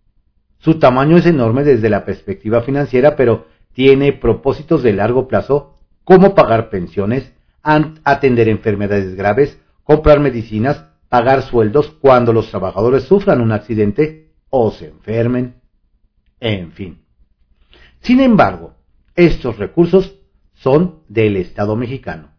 Su 0.58 0.80
tamaño 0.80 1.18
es 1.18 1.28
enorme 1.28 1.64
desde 1.64 1.90
la 1.90 2.06
perspectiva 2.06 2.62
financiera, 2.62 3.16
pero 3.16 3.46
tiene 3.74 4.14
propósitos 4.14 4.82
de 4.82 4.94
largo 4.94 5.28
plazo 5.28 5.76
cómo 6.04 6.34
pagar 6.34 6.70
pensiones, 6.70 7.34
atender 7.62 8.50
enfermedades 8.50 9.16
graves, 9.16 9.60
comprar 9.84 10.20
medicinas, 10.20 10.86
pagar 11.10 11.44
sueldos 11.44 11.92
cuando 12.02 12.34
los 12.34 12.50
trabajadores 12.50 13.04
sufran 13.04 13.42
un 13.42 13.52
accidente 13.52 14.32
o 14.50 14.72
se 14.72 14.88
enfermen, 14.88 15.56
en 16.40 16.72
fin. 16.72 17.04
Sin 18.02 18.20
embargo, 18.20 18.74
estos 19.16 19.58
recursos 19.58 20.16
son 20.66 21.04
del 21.10 21.38
Estado 21.38 21.76
mexicano. 21.76 22.32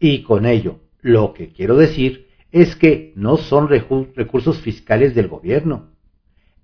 Y 0.00 0.24
con 0.24 0.44
ello, 0.44 0.80
lo 1.00 1.34
que 1.34 1.52
quiero 1.52 1.76
decir 1.76 2.26
es 2.50 2.74
que 2.74 3.12
no 3.14 3.36
son 3.36 3.68
recursos 3.68 4.60
fiscales 4.60 5.14
del 5.14 5.28
gobierno. 5.28 5.92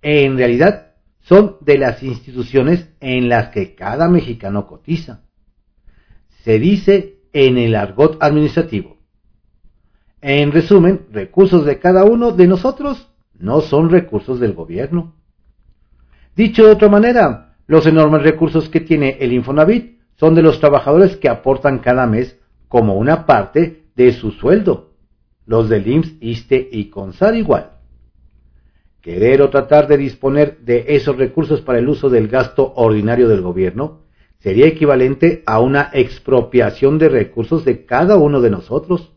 En 0.02 0.36
realidad, 0.36 0.94
son 1.20 1.58
de 1.60 1.78
las 1.78 2.02
instituciones 2.02 2.88
en 2.98 3.28
las 3.28 3.50
que 3.50 3.76
cada 3.76 4.08
mexicano 4.08 4.66
cotiza. 4.66 5.22
Se 6.42 6.58
dice 6.58 7.20
en 7.32 7.56
el 7.56 7.76
argot 7.76 8.20
administrativo. 8.20 8.98
En 10.20 10.50
resumen, 10.50 11.06
recursos 11.12 11.64
de 11.64 11.78
cada 11.78 12.02
uno 12.04 12.32
de 12.32 12.48
nosotros 12.48 13.12
no 13.38 13.60
son 13.60 13.90
recursos 13.90 14.40
del 14.40 14.54
gobierno. 14.54 15.14
Dicho 16.34 16.66
de 16.66 16.72
otra 16.72 16.88
manera, 16.88 17.58
los 17.68 17.86
enormes 17.86 18.22
recursos 18.24 18.68
que 18.68 18.80
tiene 18.80 19.18
el 19.20 19.32
Infonavit 19.32 19.94
son 20.16 20.34
de 20.34 20.42
los 20.42 20.60
trabajadores 20.60 21.16
que 21.16 21.28
aportan 21.28 21.78
cada 21.78 22.06
mes 22.06 22.38
como 22.68 22.94
una 22.94 23.26
parte 23.26 23.84
de 23.94 24.12
su 24.12 24.30
sueldo. 24.32 24.92
Los 25.46 25.68
del 25.68 25.86
IMSS, 25.86 26.14
ISTE 26.20 26.68
y 26.72 26.90
CONSAR 26.90 27.34
igual. 27.34 27.72
Querer 29.00 29.42
o 29.42 29.50
tratar 29.50 29.86
de 29.86 29.98
disponer 29.98 30.58
de 30.60 30.86
esos 30.88 31.16
recursos 31.16 31.60
para 31.60 31.78
el 31.78 31.88
uso 31.88 32.08
del 32.08 32.28
gasto 32.28 32.72
ordinario 32.76 33.28
del 33.28 33.42
gobierno 33.42 34.00
sería 34.38 34.66
equivalente 34.66 35.42
a 35.46 35.60
una 35.60 35.90
expropiación 35.92 36.98
de 36.98 37.08
recursos 37.08 37.64
de 37.64 37.84
cada 37.84 38.16
uno 38.16 38.40
de 38.40 38.50
nosotros, 38.50 39.12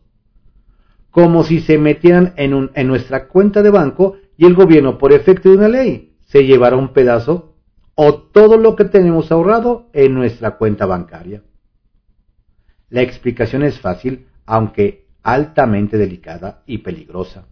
como 1.10 1.42
si 1.42 1.60
se 1.60 1.78
metieran 1.78 2.34
en, 2.36 2.70
en 2.74 2.86
nuestra 2.86 3.28
cuenta 3.28 3.62
de 3.62 3.70
banco 3.70 4.16
y 4.36 4.46
el 4.46 4.54
gobierno, 4.54 4.98
por 4.98 5.12
efecto 5.12 5.50
de 5.50 5.56
una 5.56 5.68
ley, 5.68 6.16
se 6.26 6.44
llevara 6.44 6.76
un 6.76 6.92
pedazo 6.92 7.56
o 8.00 8.14
todo 8.14 8.58
lo 8.58 8.76
que 8.76 8.84
tenemos 8.84 9.32
ahorrado 9.32 9.90
en 9.92 10.14
nuestra 10.14 10.52
cuenta 10.52 10.86
bancaria. 10.86 11.42
La 12.90 13.02
explicación 13.02 13.64
es 13.64 13.80
fácil, 13.80 14.28
aunque 14.46 15.08
altamente 15.24 15.98
delicada 15.98 16.62
y 16.64 16.78
peligrosa. 16.78 17.48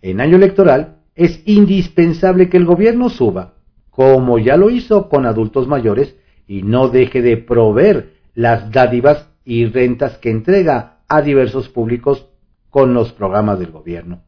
En 0.00 0.22
año 0.22 0.36
electoral 0.36 1.02
es 1.14 1.42
indispensable 1.44 2.48
que 2.48 2.56
el 2.56 2.64
gobierno 2.64 3.10
suba, 3.10 3.56
como 3.90 4.38
ya 4.38 4.56
lo 4.56 4.70
hizo 4.70 5.10
con 5.10 5.26
adultos 5.26 5.68
mayores, 5.68 6.16
y 6.46 6.62
no 6.62 6.88
deje 6.88 7.20
de 7.20 7.36
proveer 7.36 8.14
las 8.32 8.70
dádivas 8.70 9.28
y 9.44 9.66
rentas 9.66 10.16
que 10.16 10.30
entrega 10.30 11.00
a 11.06 11.20
diversos 11.20 11.68
públicos 11.68 12.30
con 12.70 12.94
los 12.94 13.12
programas 13.12 13.58
del 13.58 13.72
gobierno. 13.72 14.22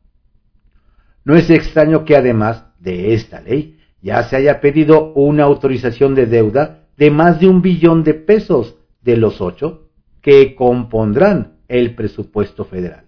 No 1.24 1.36
es 1.36 1.48
extraño 1.48 2.04
que 2.04 2.16
además 2.16 2.66
de 2.80 3.14
esta 3.14 3.40
ley 3.40 3.75
ya 4.06 4.22
se 4.22 4.36
haya 4.36 4.60
pedido 4.60 5.12
una 5.14 5.42
autorización 5.42 6.14
de 6.14 6.26
deuda 6.26 6.84
de 6.96 7.10
más 7.10 7.40
de 7.40 7.48
un 7.48 7.60
billón 7.60 8.04
de 8.04 8.14
pesos 8.14 8.76
de 9.02 9.16
los 9.16 9.40
ocho 9.40 9.88
que 10.22 10.54
compondrán 10.54 11.56
el 11.66 11.96
presupuesto 11.96 12.64
federal. 12.64 13.06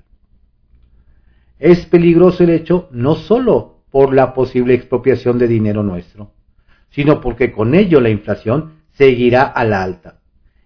Es 1.60 1.86
peligroso 1.86 2.42
el 2.42 2.50
hecho 2.50 2.88
no 2.90 3.14
solo 3.14 3.84
por 3.92 4.12
la 4.12 4.34
posible 4.34 4.74
expropiación 4.74 5.38
de 5.38 5.46
dinero 5.46 5.84
nuestro, 5.84 6.32
sino 6.90 7.20
porque 7.20 7.52
con 7.52 7.76
ello 7.76 8.00
la 8.00 8.10
inflación 8.10 8.72
seguirá 8.90 9.42
a 9.42 9.64
la 9.64 9.84
alta 9.84 10.18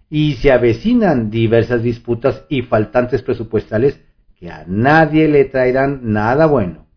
y 0.09 0.33
se 0.33 0.51
avecinan 0.51 1.29
diversas 1.29 1.83
disputas 1.83 2.43
y 2.49 2.63
faltantes 2.63 3.21
presupuestales 3.21 4.01
que 4.39 4.49
a 4.49 4.65
nadie 4.67 5.27
le 5.27 5.45
traerán 5.45 6.11
nada 6.11 6.47
bueno. 6.47 6.87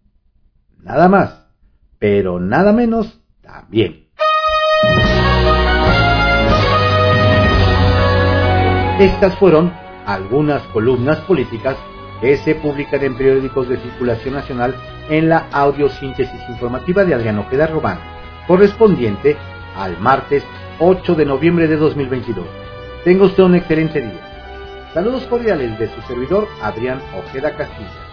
Nada 0.83 1.11
más, 1.11 1.47
pero 1.99 2.41
nada 2.41 2.73
menos 2.73 3.21
también. 3.47 4.07
Estas 8.99 9.35
fueron 9.39 9.73
algunas 10.07 10.63
columnas 10.69 11.19
políticas 11.21 11.77
que 12.21 12.37
se 12.39 12.55
publican 12.55 13.03
en 13.05 13.17
periódicos 13.17 13.69
de 13.69 13.77
circulación 13.77 14.35
nacional 14.35 14.75
en 15.11 15.29
la 15.29 15.49
audiosíntesis 15.53 16.41
informativa 16.49 17.05
de 17.05 17.15
Adriano 17.15 17.43
Ojeda 17.43 17.67
Robán, 17.67 17.99
correspondiente 18.47 19.37
al 19.77 19.99
martes 20.01 20.43
8 20.79 21.15
de 21.15 21.27
noviembre 21.27 21.69
de 21.69 21.77
2022. 21.77 22.47
Tenga 23.05 23.27
usted 23.27 23.43
un 23.43 23.55
excelente 23.55 24.01
día. 24.01 24.91
Saludos 24.95 25.25
cordiales 25.25 25.79
de 25.79 25.89
su 25.95 26.01
servidor 26.03 26.49
Adrián 26.63 27.01
Ojeda 27.15 27.55
Castillo. 27.55 28.06